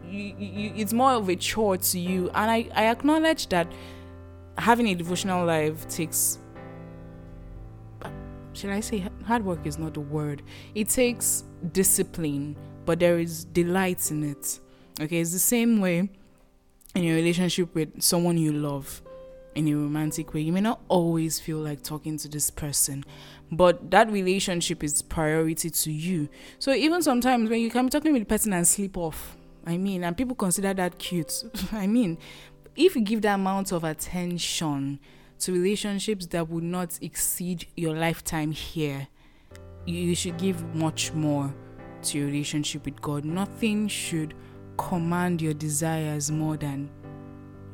you, 0.04 0.34
you, 0.38 0.72
it's 0.74 0.92
more 0.92 1.12
of 1.12 1.28
a 1.28 1.36
chore 1.36 1.76
to 1.76 1.98
you. 1.98 2.30
And 2.34 2.50
I, 2.50 2.68
I 2.74 2.86
acknowledge 2.86 3.48
that 3.48 3.70
having 4.56 4.88
a 4.88 4.94
devotional 4.94 5.46
life 5.46 5.86
takes 5.88 6.38
should 8.54 8.70
I 8.70 8.80
say 8.80 9.08
hard 9.24 9.44
work 9.44 9.64
is 9.66 9.78
not 9.78 9.94
the 9.94 10.00
word. 10.00 10.42
It 10.74 10.88
takes 10.88 11.44
discipline, 11.70 12.56
but 12.86 12.98
there 12.98 13.20
is 13.20 13.44
delight 13.44 14.10
in 14.10 14.24
it. 14.24 14.58
Okay, 15.00 15.20
it's 15.20 15.32
the 15.32 15.38
same 15.38 15.80
way 15.80 16.10
in 16.96 17.04
your 17.04 17.14
relationship 17.14 17.72
with 17.72 18.02
someone 18.02 18.36
you 18.36 18.52
love 18.52 19.00
in 19.58 19.66
a 19.66 19.74
romantic 19.74 20.32
way. 20.32 20.40
You 20.40 20.52
may 20.52 20.60
not 20.60 20.80
always 20.86 21.40
feel 21.40 21.58
like 21.58 21.82
talking 21.82 22.16
to 22.18 22.28
this 22.28 22.48
person, 22.48 23.04
but 23.50 23.90
that 23.90 24.08
relationship 24.08 24.84
is 24.84 25.02
priority 25.02 25.68
to 25.68 25.90
you. 25.90 26.28
So 26.60 26.72
even 26.72 27.02
sometimes 27.02 27.50
when 27.50 27.60
you 27.60 27.68
come 27.68 27.88
talking 27.88 28.12
with 28.12 28.22
the 28.22 28.26
person 28.26 28.52
and 28.52 28.66
sleep 28.66 28.96
off, 28.96 29.36
I 29.66 29.76
mean, 29.76 30.04
and 30.04 30.16
people 30.16 30.36
consider 30.36 30.72
that 30.74 30.98
cute. 30.98 31.42
I 31.72 31.88
mean, 31.88 32.18
if 32.76 32.94
you 32.94 33.02
give 33.02 33.22
that 33.22 33.34
amount 33.34 33.72
of 33.72 33.82
attention 33.82 35.00
to 35.40 35.52
relationships 35.52 36.26
that 36.26 36.48
would 36.48 36.62
not 36.62 36.96
exceed 37.02 37.66
your 37.76 37.96
lifetime 37.96 38.52
here, 38.52 39.08
you 39.86 40.14
should 40.14 40.38
give 40.38 40.72
much 40.72 41.12
more 41.12 41.52
to 42.02 42.18
your 42.18 42.28
relationship 42.28 42.84
with 42.84 43.02
God. 43.02 43.24
Nothing 43.24 43.88
should 43.88 44.34
command 44.76 45.42
your 45.42 45.54
desires 45.54 46.30
more 46.30 46.56
than 46.56 46.88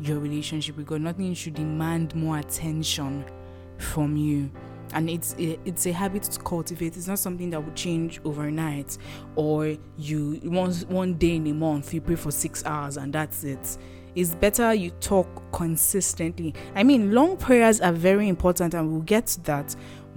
your 0.01 0.19
relationship 0.19 0.77
with 0.77 0.87
God. 0.87 1.01
Nothing 1.01 1.35
should 1.35 1.55
demand 1.55 2.15
more 2.15 2.39
attention 2.39 3.25
from 3.79 4.17
you. 4.17 4.51
And 4.93 5.11
it's 5.11 5.35
it's 5.39 5.87
a 5.87 5.93
habit 5.93 6.25
to 6.25 6.41
cultivate. 6.41 6.97
It's 6.97 7.09
not 7.09 7.19
something 7.19 7.51
that 7.51 7.65
will 7.65 7.73
change 7.73 8.21
overnight, 8.25 8.97
or 9.35 9.77
you 9.99 10.41
once 10.45 10.85
one 10.85 11.15
day 11.15 11.37
in 11.37 11.47
a 11.49 11.55
month 11.55 11.93
you 11.93 12.01
pray 12.01 12.15
for 12.15 12.31
six 12.31 12.65
hours 12.65 12.97
and 12.97 13.13
that's 13.13 13.43
it 13.43 13.79
it's 14.15 14.35
better 14.35 14.73
you 14.73 14.91
talk 15.01 15.27
consistently. 15.53 16.55
I 16.75 16.85
mean, 16.85 17.13
long 17.13 17.37
prayers 17.37 17.81
are 17.81 17.93
very 17.93 18.29
important 18.29 18.75
and 18.75 18.91
we'll 18.91 19.01
get 19.01 19.27
to 19.27 19.41
that, 19.43 19.75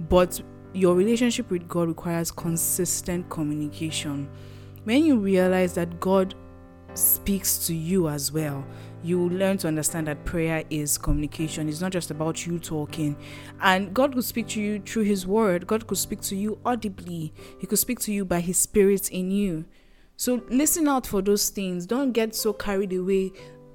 but 0.08 0.40
your 0.72 0.94
relationship 0.94 1.50
with 1.50 1.66
God 1.66 1.88
requires 1.88 2.30
consistent 2.30 3.28
communication. 3.28 4.28
When 4.84 5.04
you 5.04 5.18
realize 5.18 5.74
that 5.74 5.98
God 5.98 6.34
speaks 6.94 7.66
to 7.66 7.74
you 7.74 8.08
as 8.08 8.30
well, 8.30 8.64
you 9.02 9.28
learn 9.28 9.58
to 9.58 9.68
understand 9.68 10.06
that 10.08 10.24
prayer 10.24 10.64
is 10.70 10.98
communication. 10.98 11.68
It's 11.68 11.80
not 11.80 11.92
just 11.92 12.10
about 12.10 12.46
you 12.46 12.58
talking. 12.58 13.16
And 13.60 13.94
God 13.94 14.14
could 14.14 14.24
speak 14.24 14.48
to 14.48 14.60
you 14.60 14.80
through 14.80 15.04
His 15.04 15.26
Word, 15.26 15.66
God 15.66 15.86
could 15.86 15.98
speak 15.98 16.20
to 16.22 16.36
you 16.36 16.58
audibly, 16.64 17.32
He 17.58 17.66
could 17.66 17.78
speak 17.78 18.00
to 18.00 18.12
you 18.12 18.24
by 18.24 18.40
His 18.40 18.58
Spirit 18.58 19.10
in 19.10 19.30
you. 19.30 19.64
So 20.16 20.42
listen 20.48 20.88
out 20.88 21.06
for 21.06 21.22
those 21.22 21.48
things. 21.48 21.86
Don't 21.86 22.12
get 22.12 22.34
so 22.34 22.52
carried 22.52 22.92
away 22.92 23.32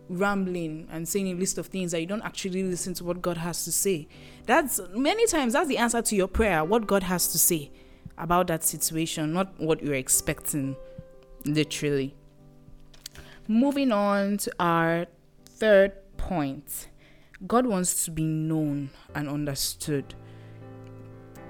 rambling 0.09 0.87
and 0.91 1.07
saying 1.07 1.27
a 1.27 1.33
list 1.33 1.57
of 1.57 1.67
things 1.67 1.91
that 1.91 2.01
you 2.01 2.07
don't 2.07 2.21
actually 2.23 2.63
listen 2.63 2.93
to 2.95 3.03
what 3.03 3.21
God 3.21 3.37
has 3.37 3.63
to 3.65 3.71
say. 3.71 4.07
That's 4.45 4.79
many 4.93 5.25
times 5.27 5.53
that's 5.53 5.67
the 5.67 5.77
answer 5.77 6.01
to 6.01 6.15
your 6.15 6.27
prayer, 6.27 6.63
what 6.63 6.85
God 6.87 7.03
has 7.03 7.31
to 7.31 7.39
say 7.39 7.71
about 8.17 8.47
that 8.47 8.63
situation, 8.63 9.33
not 9.33 9.59
what 9.59 9.81
you're 9.81 9.95
expecting, 9.95 10.75
literally. 11.45 12.15
Moving 13.47 13.91
on 13.91 14.37
to 14.37 14.51
our 14.59 15.05
third 15.45 15.93
point 16.17 16.87
God 17.45 17.65
wants 17.65 18.05
to 18.05 18.11
be 18.11 18.23
known 18.23 18.89
and 19.15 19.27
understood. 19.27 20.13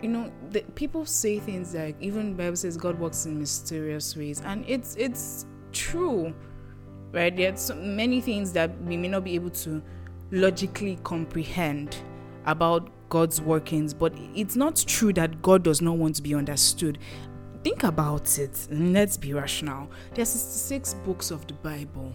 You 0.02 0.10
know, 0.10 0.32
the, 0.50 0.62
people 0.76 1.06
say 1.06 1.40
things 1.40 1.76
like 1.76 1.96
even 2.02 2.34
Bible 2.34 2.56
says 2.56 2.78
God 2.78 3.00
works 3.00 3.26
in 3.26 3.40
mysterious 3.40 4.16
ways, 4.18 4.42
and 4.42 4.66
it's 4.68 4.96
it's 4.96 5.46
true 5.72 6.34
right? 7.14 7.36
There's 7.36 7.62
so 7.62 7.76
many 7.76 8.20
things 8.20 8.52
that 8.54 8.78
we 8.82 8.98
may 8.98 9.08
not 9.08 9.24
be 9.24 9.36
able 9.36 9.52
to 9.52 9.82
logically 10.32 10.98
comprehend 11.04 11.96
about 12.46 12.90
God's 13.10 13.40
workings, 13.40 13.94
but 13.94 14.14
it's 14.36 14.56
not 14.56 14.84
true 14.88 15.14
that 15.14 15.42
God 15.42 15.64
does 15.64 15.82
not 15.82 15.98
want 15.98 16.16
to 16.16 16.22
be 16.22 16.34
understood. 16.36 16.98
Think 17.64 17.84
about 17.84 18.38
it. 18.40 18.68
Let's 18.70 19.16
be 19.16 19.34
rational. 19.34 19.90
There's 20.14 20.30
66 20.30 20.96
books 21.06 21.32
of 21.32 21.48
the 21.48 21.54
Bible, 21.54 22.12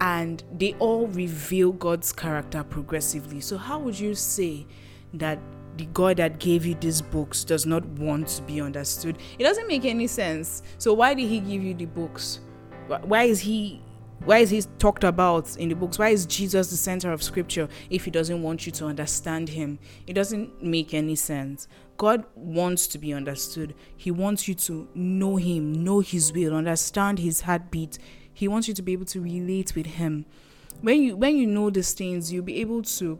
and 0.00 0.42
they 0.56 0.72
all 0.78 1.06
reveal 1.08 1.72
God's 1.72 2.12
character 2.12 2.64
progressively. 2.64 3.40
So, 3.40 3.58
how 3.58 3.78
would 3.78 3.98
you 3.98 4.14
say 4.14 4.66
that 5.12 5.38
the 5.76 5.84
God 5.86 6.16
that 6.16 6.38
gave 6.38 6.64
you 6.64 6.74
these 6.74 7.02
books 7.02 7.44
does 7.44 7.66
not 7.66 7.84
want 7.84 8.28
to 8.28 8.42
be 8.42 8.62
understood? 8.62 9.18
It 9.38 9.42
doesn't 9.44 9.68
make 9.68 9.84
any 9.84 10.06
sense. 10.06 10.62
So, 10.78 10.94
why 10.94 11.12
did 11.12 11.28
He 11.28 11.40
give 11.40 11.62
you 11.62 11.74
the 11.74 11.84
books? 11.84 12.40
Why 12.86 13.24
is 13.24 13.40
He 13.40 13.82
why 14.24 14.38
is 14.38 14.50
he 14.50 14.62
talked 14.78 15.04
about 15.04 15.56
in 15.56 15.68
the 15.68 15.76
books? 15.76 15.98
Why 15.98 16.08
is 16.08 16.26
Jesus 16.26 16.70
the 16.70 16.76
center 16.76 17.12
of 17.12 17.22
scripture 17.22 17.68
if 17.88 18.04
he 18.04 18.10
doesn't 18.10 18.42
want 18.42 18.66
you 18.66 18.72
to 18.72 18.86
understand 18.86 19.48
him? 19.48 19.78
It 20.06 20.14
doesn't 20.14 20.62
make 20.62 20.92
any 20.92 21.14
sense. 21.14 21.68
God 21.98 22.24
wants 22.36 22.86
to 22.86 22.98
be 22.98 23.12
understood. 23.12 23.74
He 23.96 24.10
wants 24.10 24.48
you 24.48 24.54
to 24.54 24.88
know 24.94 25.36
him, 25.36 25.84
know 25.84 25.98
his 25.98 26.32
will, 26.32 26.54
understand 26.54 27.18
his 27.18 27.42
heartbeat. 27.42 27.98
He 28.32 28.46
wants 28.46 28.68
you 28.68 28.74
to 28.74 28.82
be 28.82 28.92
able 28.92 29.04
to 29.06 29.20
relate 29.20 29.74
with 29.74 29.86
him. 29.86 30.24
When 30.80 31.02
you 31.02 31.16
when 31.16 31.36
you 31.36 31.46
know 31.46 31.70
these 31.70 31.92
things, 31.92 32.32
you'll 32.32 32.44
be 32.44 32.60
able 32.60 32.82
to 32.82 33.18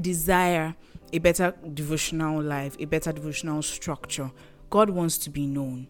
desire 0.00 0.74
a 1.12 1.18
better 1.18 1.54
devotional 1.72 2.42
life, 2.42 2.76
a 2.80 2.84
better 2.84 3.12
devotional 3.12 3.62
structure. 3.62 4.32
God 4.70 4.90
wants 4.90 5.16
to 5.18 5.30
be 5.30 5.46
known. 5.46 5.86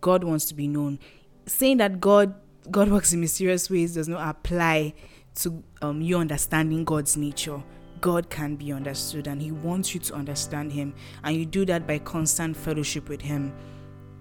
God 0.00 0.22
wants 0.22 0.44
to 0.46 0.54
be 0.54 0.68
known. 0.68 1.00
Saying 1.46 1.78
that 1.78 2.00
God 2.00 2.34
God 2.70 2.90
works 2.90 3.12
in 3.12 3.20
mysterious 3.20 3.68
ways 3.68 3.94
does 3.94 4.08
not 4.08 4.26
apply 4.26 4.94
to 5.36 5.64
um, 5.82 6.00
you 6.00 6.16
understanding 6.16 6.84
God's 6.84 7.16
nature. 7.16 7.60
God 8.04 8.28
can 8.28 8.56
be 8.56 8.70
understood 8.70 9.28
and 9.28 9.40
He 9.40 9.50
wants 9.50 9.94
you 9.94 10.00
to 10.00 10.14
understand 10.14 10.70
Him. 10.70 10.92
And 11.22 11.34
you 11.34 11.46
do 11.46 11.64
that 11.64 11.86
by 11.86 12.00
constant 12.00 12.54
fellowship 12.54 13.08
with 13.08 13.22
Him, 13.22 13.54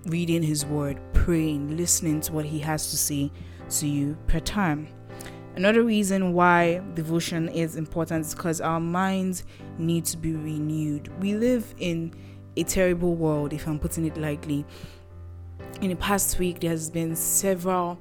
reading 0.05 0.41
His 0.41 0.65
Word, 0.65 1.01
praying, 1.11 1.75
listening 1.75 2.21
to 2.21 2.31
what 2.31 2.45
He 2.45 2.59
has 2.59 2.91
to 2.91 2.97
say 2.97 3.29
to 3.71 3.85
you 3.85 4.17
per 4.27 4.39
time. 4.39 4.87
Another 5.57 5.83
reason 5.83 6.31
why 6.31 6.81
devotion 6.93 7.49
is 7.49 7.75
important 7.75 8.25
is 8.25 8.33
because 8.33 8.61
our 8.61 8.79
minds 8.79 9.43
need 9.77 10.05
to 10.05 10.15
be 10.15 10.31
renewed. 10.31 11.11
We 11.21 11.33
live 11.33 11.75
in 11.77 12.13
a 12.55 12.63
terrible 12.63 13.15
world, 13.15 13.51
if 13.51 13.67
I'm 13.67 13.79
putting 13.79 14.05
it 14.05 14.15
lightly. 14.15 14.65
In 15.81 15.89
the 15.89 15.97
past 15.97 16.39
week, 16.39 16.61
there's 16.61 16.89
been 16.89 17.17
several 17.17 17.99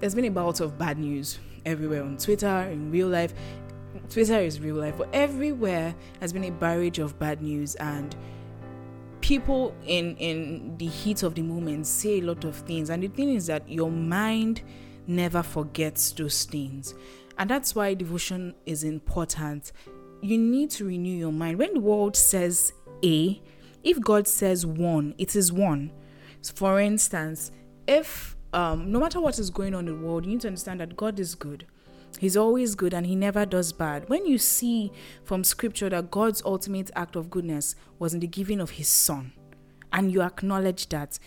there's 0.00 0.16
been 0.16 0.24
a 0.24 0.30
bout 0.30 0.58
of 0.58 0.78
bad 0.78 0.98
news 0.98 1.38
everywhere 1.64 2.02
on 2.02 2.16
Twitter, 2.16 2.62
in 2.70 2.90
real 2.90 3.08
life. 3.08 3.34
Twitter 4.10 4.40
is 4.40 4.60
real 4.60 4.74
life, 4.74 4.94
but 4.98 5.08
everywhere 5.12 5.94
has 6.20 6.32
been 6.32 6.44
a 6.44 6.50
barrage 6.50 6.98
of 6.98 7.16
bad 7.20 7.40
news 7.40 7.76
and 7.76 8.16
people 9.20 9.72
in 9.86 10.16
in 10.16 10.76
the 10.78 10.86
heat 10.86 11.22
of 11.22 11.34
the 11.36 11.42
moment 11.42 11.86
say 11.86 12.18
a 12.18 12.22
lot 12.22 12.42
of 12.44 12.56
things 12.56 12.90
and 12.90 13.02
the 13.02 13.08
thing 13.08 13.28
is 13.34 13.46
that 13.46 13.68
your 13.68 13.90
mind 13.90 14.62
never 15.06 15.42
forgets 15.42 16.10
those 16.12 16.44
things 16.44 16.94
and 17.38 17.48
that's 17.48 17.74
why 17.74 17.94
devotion 17.94 18.54
is 18.66 18.82
important. 18.82 19.72
You 20.22 20.36
need 20.36 20.70
to 20.70 20.84
renew 20.84 21.16
your 21.16 21.32
mind. 21.32 21.58
When 21.58 21.74
the 21.74 21.80
world 21.80 22.16
says 22.16 22.72
a 23.04 23.40
if 23.84 24.00
god 24.00 24.26
says 24.26 24.66
one 24.66 25.14
it 25.18 25.36
is 25.36 25.52
one. 25.52 25.92
So 26.42 26.52
for 26.56 26.80
instance 26.80 27.52
if 27.86 28.36
um, 28.52 28.90
no 28.90 28.98
matter 28.98 29.20
what 29.20 29.38
is 29.38 29.50
going 29.50 29.74
on 29.74 29.86
in 29.86 30.00
the 30.00 30.06
world, 30.06 30.24
you 30.24 30.32
need 30.32 30.40
to 30.40 30.48
understand 30.48 30.80
that 30.80 30.96
God 30.96 31.20
is 31.20 31.36
good. 31.36 31.66
He's 32.18 32.36
always 32.36 32.74
good 32.74 32.92
and 32.92 33.06
he 33.06 33.14
never 33.14 33.46
does 33.46 33.72
bad. 33.72 34.08
When 34.08 34.26
you 34.26 34.38
see 34.38 34.92
from 35.24 35.44
scripture 35.44 35.88
that 35.88 36.10
God's 36.10 36.42
ultimate 36.44 36.90
act 36.96 37.16
of 37.16 37.30
goodness 37.30 37.74
was 37.98 38.14
in 38.14 38.20
the 38.20 38.26
giving 38.26 38.60
of 38.60 38.70
his 38.70 38.88
son, 38.88 39.32
and 39.92 40.12
you 40.12 40.22
acknowledge 40.22 40.88
that, 40.90 41.18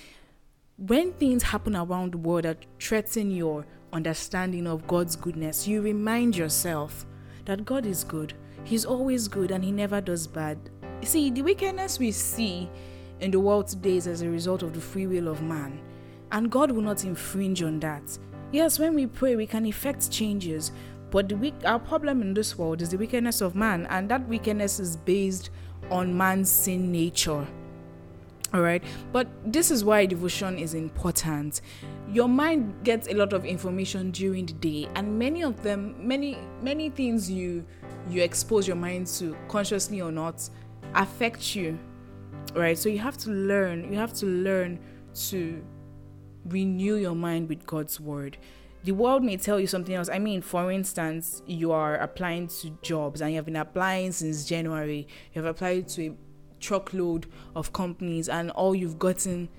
when 0.78 1.14
things 1.14 1.44
happen 1.44 1.76
around 1.76 2.14
the 2.14 2.18
world 2.18 2.44
that 2.44 2.66
threaten 2.80 3.32
your 3.32 3.66
understanding 3.92 4.68
of 4.68 4.88
God's 4.88 5.16
goodness, 5.16 5.68
you 5.68 5.82
remind 5.82 6.36
yourself 6.36 7.06
that 7.46 7.66
God 7.66 7.86
is 7.86 8.04
good. 8.04 8.34
He's 8.64 8.86
always 8.86 9.28
good 9.28 9.52
and 9.52 9.64
he 9.64 9.72
never 9.72 10.02
does 10.02 10.26
bad. 10.28 10.58
See, 11.02 11.30
the 11.30 11.42
wickedness 11.42 12.00
we 12.00 12.12
see 12.12 12.70
in 13.20 13.32
the 13.32 13.40
world 13.40 13.68
today 13.68 13.98
is 13.98 14.08
as 14.08 14.22
a 14.22 14.30
result 14.30 14.64
of 14.64 14.74
the 14.74 14.82
free 14.82 15.08
will 15.08 15.28
of 15.28 15.42
man 15.42 15.82
and 16.32 16.50
God 16.50 16.72
will 16.72 16.82
not 16.82 17.06
infringe 17.06 17.62
on 17.62 17.80
that. 17.82 18.18
Yes, 18.54 18.78
when 18.78 18.94
we 18.94 19.08
pray, 19.08 19.36
we 19.36 19.48
can 19.48 19.66
effect 19.66 20.12
changes, 20.12 20.72
but 21.10 21.34
weak, 21.34 21.56
our 21.66 21.80
problem 21.80 22.22
in 22.22 22.36
this 22.36 22.56
world 22.56 22.84
is 22.84 22.90
the 22.90 22.98
wickedness 22.98 23.42
of 23.42 23.56
man, 23.56 23.88
and 23.90 24.08
that 24.10 24.28
wickedness 24.30 24.80
is 24.80 24.96
based 24.96 25.50
on 25.90 26.16
man's 26.16 26.52
sin 26.52 26.92
nature. 26.92 27.48
all 28.54 28.62
right? 28.62 28.84
But 29.12 29.28
this 29.52 29.72
is 29.72 29.84
why 29.84 30.06
devotion 30.06 30.60
is 30.60 30.76
important. 30.76 31.62
Your 32.08 32.30
mind 32.30 32.76
gets 32.84 33.08
a 33.08 33.16
lot 33.16 33.34
of 33.34 33.44
information 33.44 34.12
during 34.12 34.46
the 34.46 34.54
day 34.54 34.88
and 34.96 35.18
many 35.18 35.44
of 35.44 35.64
them 35.64 35.96
many 35.98 36.38
many 36.62 36.92
things 36.92 37.32
you 37.32 37.66
you 38.08 38.22
expose 38.22 38.68
your 38.68 38.76
mind 38.76 39.08
to 39.08 39.36
consciously 39.48 40.02
or 40.02 40.12
not 40.12 40.48
affect 40.94 41.56
you. 41.56 41.80
Right? 42.54 42.78
So 42.78 42.90
you 42.90 43.00
have 43.00 43.18
to 43.18 43.32
learn 43.32 43.92
you 43.92 43.98
have 43.98 44.14
to 44.14 44.28
learn 44.28 44.80
to 45.30 45.64
renew 46.46 46.96
your 46.96 47.16
mind 47.16 47.50
with 47.50 47.66
god's 47.66 48.00
word 48.00 48.38
the 48.84 48.92
world 48.92 49.24
may 49.24 49.38
tell 49.38 49.62
you 49.62 49.68
something 49.68 49.96
else. 49.96 50.10
I 50.10 50.20
mean, 50.20 50.42
for 50.42 50.70
instance, 50.70 51.42
you 51.46 51.72
are 51.72 51.96
applying 51.96 52.48
to 52.48 52.72
jobs 52.82 53.22
and 53.22 53.32
you 53.32 53.38
have 53.38 53.46
been 53.46 53.56
applying 53.56 54.12
since 54.12 54.46
January. 54.46 55.08
You 55.34 55.42
have 55.42 55.46
applied 55.46 55.88
to 55.90 56.08
a 56.08 56.14
truckload 56.60 57.28
of 57.56 57.72
companies, 57.74 58.28
and 58.28 58.52
all 58.52 58.76
you've 58.76 59.00
gotten 59.00 59.50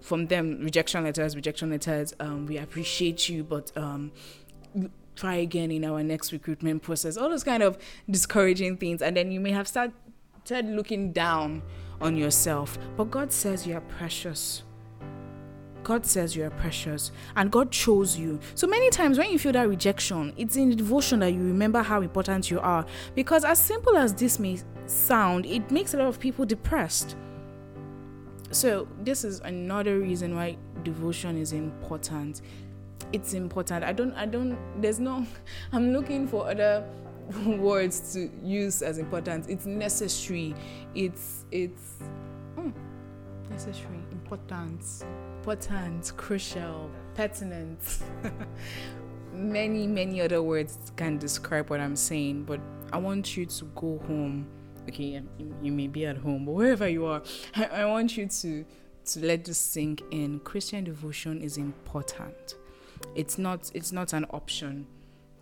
from 0.00 0.26
them 0.26 0.60
rejection 0.60 1.04
letters, 1.04 1.36
rejection 1.36 1.70
letters. 1.70 2.14
Um, 2.18 2.46
we 2.46 2.58
appreciate 2.58 3.28
you, 3.28 3.44
but 3.44 3.70
um, 3.76 4.12
try 5.14 5.36
again 5.36 5.70
in 5.70 5.84
our 5.84 6.02
next 6.02 6.32
recruitment 6.32 6.82
process. 6.82 7.16
All 7.16 7.28
those 7.28 7.44
kind 7.44 7.62
of 7.62 7.78
discouraging 8.10 8.78
things, 8.78 9.02
and 9.02 9.16
then 9.16 9.30
you 9.30 9.38
may 9.38 9.52
have 9.52 9.68
started 9.68 9.92
looking 10.64 11.12
down 11.12 11.62
on 12.00 12.16
yourself. 12.16 12.76
But 12.96 13.10
God 13.10 13.32
says 13.32 13.66
you 13.66 13.76
are 13.76 13.82
precious. 13.82 14.62
God 15.88 16.04
says 16.04 16.36
you 16.36 16.44
are 16.44 16.50
precious 16.50 17.12
and 17.34 17.50
God 17.50 17.72
chose 17.72 18.14
you. 18.14 18.38
So 18.54 18.66
many 18.66 18.90
times 18.90 19.16
when 19.16 19.30
you 19.30 19.38
feel 19.38 19.52
that 19.52 19.70
rejection, 19.70 20.34
it's 20.36 20.54
in 20.54 20.76
devotion 20.76 21.20
that 21.20 21.32
you 21.32 21.38
remember 21.38 21.82
how 21.82 22.02
important 22.02 22.50
you 22.50 22.60
are. 22.60 22.84
Because 23.14 23.42
as 23.42 23.58
simple 23.58 23.96
as 23.96 24.12
this 24.12 24.38
may 24.38 24.60
sound, 24.84 25.46
it 25.46 25.70
makes 25.70 25.94
a 25.94 25.96
lot 25.96 26.08
of 26.08 26.20
people 26.20 26.44
depressed. 26.44 27.16
So 28.50 28.86
this 29.00 29.24
is 29.24 29.40
another 29.40 29.98
reason 29.98 30.36
why 30.36 30.58
devotion 30.82 31.38
is 31.38 31.54
important. 31.54 32.42
It's 33.14 33.32
important. 33.32 33.82
I 33.82 33.94
don't 33.94 34.12
I 34.12 34.26
don't 34.26 34.58
there's 34.82 35.00
no 35.00 35.26
I'm 35.72 35.94
looking 35.94 36.28
for 36.28 36.50
other 36.50 36.86
words 37.46 38.12
to 38.12 38.30
use 38.42 38.82
as 38.82 38.98
important. 38.98 39.48
It's 39.48 39.64
necessary. 39.64 40.54
It's 40.94 41.46
it's 41.50 41.94
mm, 42.58 42.74
necessary, 43.48 44.00
important 44.12 44.84
important, 45.48 46.12
crucial, 46.18 46.90
pertinent. 47.14 48.00
many, 49.32 49.86
many 49.86 50.20
other 50.20 50.42
words 50.42 50.92
can 50.96 51.16
describe 51.16 51.70
what 51.70 51.80
I'm 51.80 51.96
saying, 51.96 52.44
but 52.44 52.60
I 52.92 52.98
want 52.98 53.34
you 53.34 53.46
to 53.46 53.64
go 53.74 53.98
home. 54.06 54.46
Okay, 54.90 55.22
you 55.62 55.72
may 55.72 55.86
be 55.86 56.04
at 56.04 56.18
home, 56.18 56.44
but 56.44 56.52
wherever 56.52 56.86
you 56.86 57.06
are, 57.06 57.22
I 57.56 57.86
want 57.86 58.18
you 58.18 58.26
to 58.26 58.64
to 59.06 59.20
let 59.20 59.46
this 59.46 59.56
sink 59.56 60.02
in. 60.10 60.40
Christian 60.40 60.84
devotion 60.84 61.40
is 61.40 61.56
important. 61.56 62.56
It's 63.14 63.38
not 63.38 63.70
it's 63.72 63.90
not 63.90 64.12
an 64.12 64.26
option, 64.30 64.86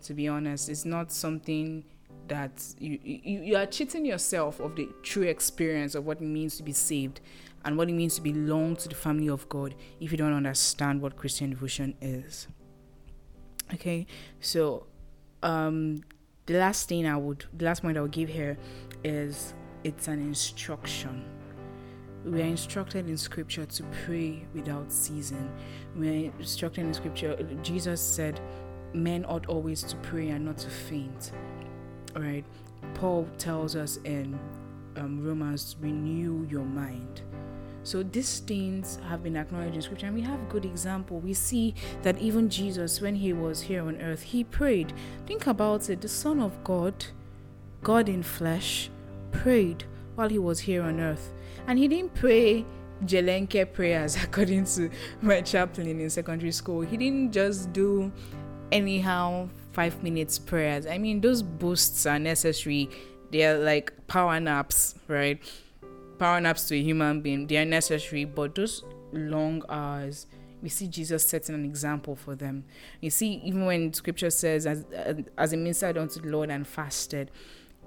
to 0.03 0.13
be 0.13 0.29
honest. 0.29 0.69
It's 0.69 0.85
not 0.85 1.11
something 1.11 1.83
that 2.29 2.63
you, 2.79 2.97
you 3.03 3.41
you 3.41 3.55
are 3.57 3.65
cheating 3.65 4.05
yourself 4.05 4.61
of 4.61 4.77
the 4.77 4.87
true 5.03 5.23
experience 5.23 5.95
of 5.95 6.05
what 6.05 6.21
it 6.21 6.27
means 6.27 6.55
to 6.57 6.63
be 6.63 6.71
saved 6.71 7.19
and 7.65 7.77
what 7.77 7.89
it 7.89 7.93
means 7.93 8.15
to 8.15 8.21
belong 8.21 8.75
to 8.77 8.89
the 8.89 8.95
family 8.95 9.27
of 9.27 9.47
God 9.49 9.75
if 9.99 10.11
you 10.11 10.17
don't 10.17 10.33
understand 10.33 11.01
what 11.01 11.15
Christian 11.15 11.49
devotion 11.49 11.95
is. 12.01 12.47
Okay, 13.73 14.07
so 14.39 14.87
um, 15.43 16.01
the 16.45 16.53
last 16.53 16.87
thing 16.87 17.05
I 17.05 17.17
would, 17.17 17.45
the 17.53 17.65
last 17.65 17.81
point 17.81 17.97
I 17.97 18.01
would 18.01 18.11
give 18.11 18.29
here 18.29 18.57
is 19.03 19.53
it's 19.83 20.07
an 20.07 20.19
instruction. 20.19 21.25
We 22.25 22.41
are 22.41 22.45
instructed 22.45 23.07
in 23.07 23.17
scripture 23.17 23.65
to 23.65 23.83
pray 24.05 24.45
without 24.53 24.91
ceasing. 24.91 25.51
We 25.95 26.09
are 26.09 26.31
instructed 26.39 26.81
in 26.85 26.93
scripture, 26.93 27.37
Jesus 27.61 28.01
said, 28.01 28.39
men 28.93 29.25
ought 29.25 29.47
always 29.47 29.83
to 29.83 29.95
pray 29.97 30.29
and 30.29 30.45
not 30.45 30.57
to 30.59 30.69
faint. 30.69 31.31
All 32.15 32.21
right, 32.21 32.45
Paul 32.93 33.27
tells 33.37 33.75
us 33.75 33.97
in 34.05 34.39
um, 34.95 35.23
Romans, 35.23 35.75
renew 35.79 36.47
your 36.49 36.65
mind. 36.65 37.21
So 37.87 38.03
these 38.03 38.39
things 38.39 38.99
have 39.07 39.23
been 39.23 39.37
acknowledged 39.37 39.75
in 39.75 39.81
scripture, 39.81 40.07
and 40.07 40.15
we 40.15 40.21
have 40.23 40.49
good 40.49 40.65
example. 40.65 41.21
We 41.21 41.33
see 41.33 41.73
that 42.01 42.17
even 42.17 42.49
Jesus, 42.49 42.99
when 42.99 43.15
he 43.15 43.31
was 43.31 43.61
here 43.61 43.81
on 43.87 44.01
earth, 44.01 44.21
he 44.21 44.43
prayed. 44.43 44.91
Think 45.25 45.47
about 45.47 45.89
it: 45.89 46.01
the 46.01 46.09
Son 46.09 46.41
of 46.41 46.61
God, 46.65 47.05
God 47.83 48.09
in 48.09 48.23
flesh, 48.23 48.89
prayed 49.31 49.85
while 50.15 50.27
he 50.27 50.37
was 50.37 50.59
here 50.59 50.83
on 50.83 50.99
earth, 50.99 51.31
and 51.65 51.79
he 51.79 51.87
didn't 51.87 52.13
pray 52.13 52.65
Jelenke 53.05 53.71
prayers 53.71 54.21
according 54.21 54.65
to 54.65 54.89
my 55.21 55.39
chaplain 55.39 56.01
in 56.01 56.09
secondary 56.09 56.51
school. 56.51 56.81
He 56.81 56.97
didn't 56.97 57.31
just 57.31 57.71
do 57.71 58.11
anyhow 58.69 59.47
five 59.71 60.03
minutes 60.03 60.37
prayers. 60.37 60.85
I 60.87 60.97
mean, 60.97 61.21
those 61.21 61.41
boosts 61.41 62.05
are 62.05 62.19
necessary. 62.19 62.89
They're 63.31 63.57
like 63.57 63.93
power 64.07 64.41
naps, 64.41 64.95
right? 65.07 65.41
Power 66.17 66.39
naps 66.41 66.67
to 66.67 66.75
a 66.75 66.81
human 66.81 67.21
being, 67.21 67.47
they 67.47 67.57
are 67.57 67.65
necessary, 67.65 68.25
but 68.25 68.55
those 68.55 68.83
long 69.11 69.63
hours, 69.69 70.27
we 70.61 70.69
see 70.69 70.87
Jesus 70.87 71.27
setting 71.27 71.55
an 71.55 71.65
example 71.65 72.15
for 72.15 72.35
them. 72.35 72.65
You 73.01 73.09
see, 73.09 73.41
even 73.43 73.65
when 73.65 73.93
scripture 73.93 74.29
says, 74.29 74.65
as, 74.65 74.85
uh, 74.85 75.13
as 75.37 75.53
a 75.53 75.57
ministered 75.57 75.97
unto 75.97 76.19
the 76.19 76.29
Lord 76.29 76.49
and 76.49 76.67
fasted, 76.67 77.31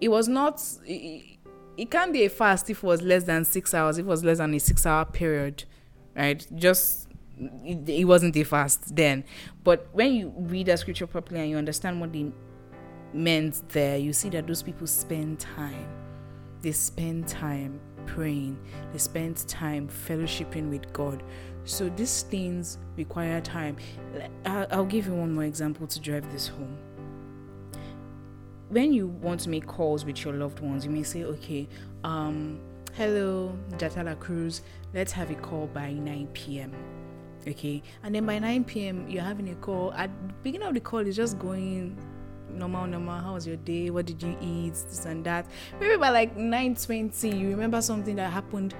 it 0.00 0.08
was 0.08 0.28
not, 0.28 0.62
it, 0.84 1.38
it 1.76 1.90
can't 1.90 2.12
be 2.12 2.24
a 2.24 2.30
fast 2.30 2.70
if 2.70 2.78
it 2.78 2.86
was 2.86 3.02
less 3.02 3.24
than 3.24 3.44
six 3.44 3.74
hours, 3.74 3.98
if 3.98 4.06
it 4.06 4.08
was 4.08 4.24
less 4.24 4.38
than 4.38 4.54
a 4.54 4.58
six 4.58 4.86
hour 4.86 5.04
period, 5.04 5.64
right? 6.16 6.46
Just, 6.54 7.08
it, 7.64 7.88
it 7.88 8.04
wasn't 8.04 8.36
a 8.36 8.44
fast 8.44 8.94
then. 8.94 9.24
But 9.64 9.88
when 9.92 10.14
you 10.14 10.32
read 10.36 10.66
that 10.66 10.78
scripture 10.78 11.06
properly 11.06 11.40
and 11.40 11.50
you 11.50 11.56
understand 11.56 12.00
what 12.00 12.14
it 12.14 12.32
meant 13.12 13.68
there, 13.70 13.98
you 13.98 14.12
see 14.12 14.28
that 14.30 14.46
those 14.46 14.62
people 14.62 14.86
spend 14.86 15.40
time. 15.40 15.88
They 16.62 16.72
spend 16.72 17.26
time 17.26 17.80
praying, 18.14 18.58
they 18.92 18.98
spend 18.98 19.36
time 19.48 19.88
fellowshipping 19.88 20.68
with 20.70 20.92
God. 20.92 21.22
So 21.64 21.88
these 21.90 22.22
things 22.22 22.78
require 22.96 23.40
time. 23.40 23.76
I'll 24.44 24.84
give 24.84 25.06
you 25.06 25.14
one 25.14 25.32
more 25.32 25.44
example 25.44 25.86
to 25.86 26.00
drive 26.00 26.30
this 26.32 26.48
home. 26.48 26.76
When 28.68 28.92
you 28.92 29.08
want 29.08 29.40
to 29.40 29.48
make 29.50 29.66
calls 29.66 30.04
with 30.04 30.24
your 30.24 30.34
loved 30.34 30.60
ones, 30.60 30.84
you 30.84 30.90
may 30.90 31.02
say, 31.02 31.24
okay, 31.24 31.68
um, 32.04 32.60
hello, 32.94 33.56
Jatala 33.72 34.18
Cruz, 34.18 34.62
let's 34.94 35.12
have 35.12 35.30
a 35.30 35.34
call 35.34 35.66
by 35.68 35.92
9 35.92 36.28
p.m. 36.32 36.72
Okay, 37.46 37.82
and 38.02 38.14
then 38.14 38.26
by 38.26 38.38
9 38.38 38.64
p.m., 38.64 39.08
you're 39.08 39.22
having 39.22 39.48
a 39.50 39.54
call. 39.56 39.92
At 39.94 40.10
the 40.28 40.34
beginning 40.42 40.68
of 40.68 40.74
the 40.74 40.80
call, 40.80 41.00
it's 41.00 41.16
just 41.16 41.38
going 41.38 41.96
normal, 42.52 42.86
normal. 42.86 43.20
How 43.20 43.34
was 43.34 43.46
your 43.46 43.56
day? 43.56 43.90
What 43.90 44.06
did 44.06 44.22
you 44.22 44.36
eat? 44.40 44.74
This 44.74 45.04
and 45.06 45.24
that. 45.24 45.46
Maybe 45.80 45.96
by 45.96 46.10
like 46.10 46.36
9:20, 46.36 47.38
you 47.38 47.48
remember 47.48 47.80
something 47.80 48.16
that 48.16 48.32
happened 48.32 48.74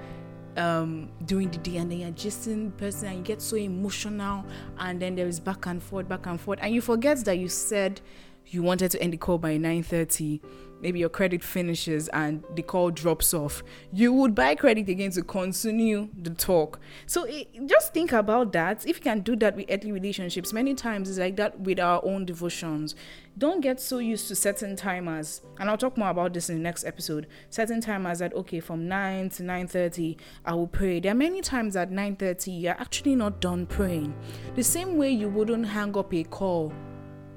um 0.57 1.09
during 1.25 1.49
the 1.49 1.57
day 1.59 1.77
and 1.77 1.89
then 1.89 1.99
you're 1.99 2.11
just 2.11 2.45
in 2.47 2.71
person 2.73 3.07
and 3.07 3.17
you 3.19 3.23
get 3.23 3.41
so 3.41 3.55
emotional 3.55 4.45
and 4.79 5.01
then 5.01 5.15
there 5.15 5.27
is 5.27 5.39
back 5.39 5.65
and 5.65 5.81
forth 5.81 6.09
back 6.09 6.25
and 6.25 6.41
forth 6.41 6.59
and 6.61 6.75
you 6.75 6.81
forget 6.81 7.23
that 7.23 7.37
you 7.37 7.47
said 7.47 8.01
you 8.47 8.61
wanted 8.61 8.91
to 8.91 9.01
end 9.01 9.13
the 9.13 9.17
call 9.17 9.37
by 9.37 9.57
9:30 9.57 10.41
maybe 10.81 10.99
your 10.99 11.09
credit 11.09 11.43
finishes 11.43 12.07
and 12.09 12.43
the 12.55 12.61
call 12.61 12.89
drops 12.89 13.33
off 13.33 13.63
you 13.91 14.11
would 14.13 14.33
buy 14.35 14.55
credit 14.55 14.87
again 14.89 15.11
to 15.11 15.21
continue 15.21 16.09
the 16.21 16.29
talk. 16.31 16.79
So 17.05 17.25
it, 17.25 17.47
just 17.67 17.93
think 17.93 18.11
about 18.11 18.53
that. 18.53 18.85
If 18.85 18.97
you 18.97 19.03
can 19.03 19.19
do 19.21 19.35
that 19.37 19.55
with 19.55 19.65
earthly 19.69 19.91
relationships 19.91 20.53
many 20.53 20.73
times 20.73 21.09
it's 21.09 21.19
like 21.19 21.35
that 21.37 21.59
with 21.59 21.79
our 21.79 22.03
own 22.05 22.25
devotions. 22.25 22.95
Don't 23.37 23.61
get 23.61 23.79
so 23.79 23.99
used 23.99 24.27
to 24.27 24.35
certain 24.35 24.75
timers 24.75 25.41
and 25.57 25.69
i'll 25.69 25.77
talk 25.77 25.97
more 25.97 26.09
about 26.09 26.33
this 26.33 26.49
in 26.49 26.57
the 26.57 26.61
next 26.61 26.83
episode 26.83 27.27
certain 27.49 27.79
timers 27.79 28.19
that 28.19 28.33
okay 28.33 28.59
from 28.59 28.89
9 28.89 29.29
to 29.29 29.43
9.30 29.43 30.17
i 30.45 30.53
will 30.53 30.67
pray. 30.67 30.99
There 30.99 31.11
are 31.11 31.15
many 31.15 31.41
times 31.41 31.75
at 31.75 31.91
9.30 31.91 32.61
you're 32.61 32.73
actually 32.73 33.15
not 33.15 33.39
done 33.39 33.65
praying. 33.65 34.13
The 34.55 34.63
same 34.63 34.97
way 34.97 35.11
you 35.11 35.29
wouldn't 35.29 35.65
hang 35.65 35.97
up 35.97 36.13
a 36.13 36.23
call 36.23 36.73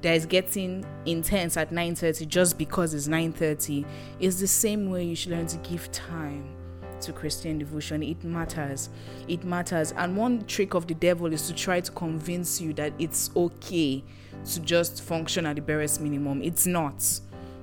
that 0.04 0.14
is 0.14 0.26
getting 0.26 0.84
intense 1.06 1.56
at 1.56 1.72
9:30 1.72 2.26
just 2.28 2.58
because 2.58 2.92
it's 2.92 3.08
9:30 3.08 3.86
is 4.20 4.38
the 4.38 4.46
same 4.46 4.90
way 4.90 5.02
you 5.02 5.16
should 5.16 5.32
learn 5.32 5.46
to 5.46 5.56
give 5.58 5.90
time 5.92 6.44
to 7.00 7.12
Christian 7.12 7.58
devotion. 7.58 8.02
It 8.02 8.22
matters. 8.22 8.90
It 9.28 9.44
matters. 9.44 9.92
And 9.96 10.14
one 10.14 10.44
trick 10.44 10.74
of 10.74 10.86
the 10.86 10.94
devil 10.94 11.32
is 11.32 11.46
to 11.46 11.54
try 11.54 11.80
to 11.80 11.90
convince 11.90 12.60
you 12.60 12.74
that 12.74 12.92
it's 12.98 13.30
okay 13.34 14.04
to 14.52 14.60
just 14.60 15.02
function 15.02 15.46
at 15.46 15.56
the 15.56 15.62
barest 15.62 16.02
minimum. 16.02 16.42
It's 16.42 16.66
not. 16.66 17.02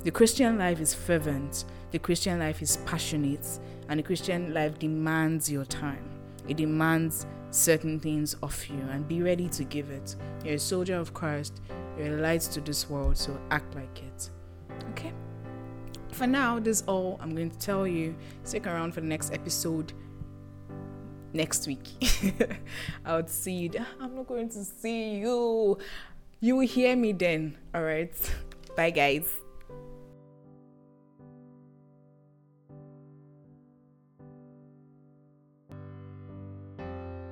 The 0.04 0.12
Christian 0.12 0.58
life 0.58 0.80
is 0.80 0.96
fervent. 0.96 1.66
The 1.92 2.00
Christian 2.00 2.40
life 2.40 2.62
is 2.64 2.78
passionate. 2.86 3.48
And 3.88 4.00
the 4.00 4.04
Christian 4.04 4.52
life 4.52 4.80
demands 4.80 5.50
your 5.50 5.66
time. 5.66 6.10
It 6.48 6.58
demands 6.58 7.28
certain 7.52 8.00
things 8.00 8.34
of 8.42 8.66
you 8.68 8.80
and 8.92 9.08
be 9.08 9.22
ready 9.22 9.48
to 9.50 9.64
give 9.64 9.90
it. 9.92 10.16
You're 10.44 10.56
a 10.56 10.60
soldier 10.60 10.96
of 10.96 11.14
Christ. 11.14 11.62
You're 11.98 12.18
a 12.18 12.22
light 12.22 12.42
to 12.42 12.62
this 12.62 12.90
world, 12.90 13.18
so 13.18 13.40
act 13.52 13.76
like 13.76 14.02
it. 14.02 14.30
Okay? 14.92 15.14
For 16.12 16.28
now, 16.28 16.60
this 16.60 16.82
is 16.82 16.88
all 16.88 17.20
I'm 17.22 17.36
going 17.36 17.52
to 17.52 17.60
tell 17.60 17.86
you. 17.86 18.16
Stick 18.44 18.68
around 18.68 18.94
for 18.94 19.02
the 19.02 19.08
next 19.08 19.34
episode. 19.34 19.94
next 21.34 21.68
week. 21.68 21.88
I 23.06 23.16
would 23.16 23.30
see 23.30 23.54
you. 23.54 23.72
Ah, 23.80 23.88
I'm 24.02 24.16
not 24.16 24.28
going 24.28 24.50
to 24.50 24.64
see 24.64 25.16
you. 25.16 25.78
You 26.40 26.56
will 26.56 26.68
hear 26.68 26.96
me 26.96 27.14
then. 27.14 27.58
All 27.74 27.84
right. 27.84 28.14
Bye, 28.76 28.90
guys. 28.92 29.30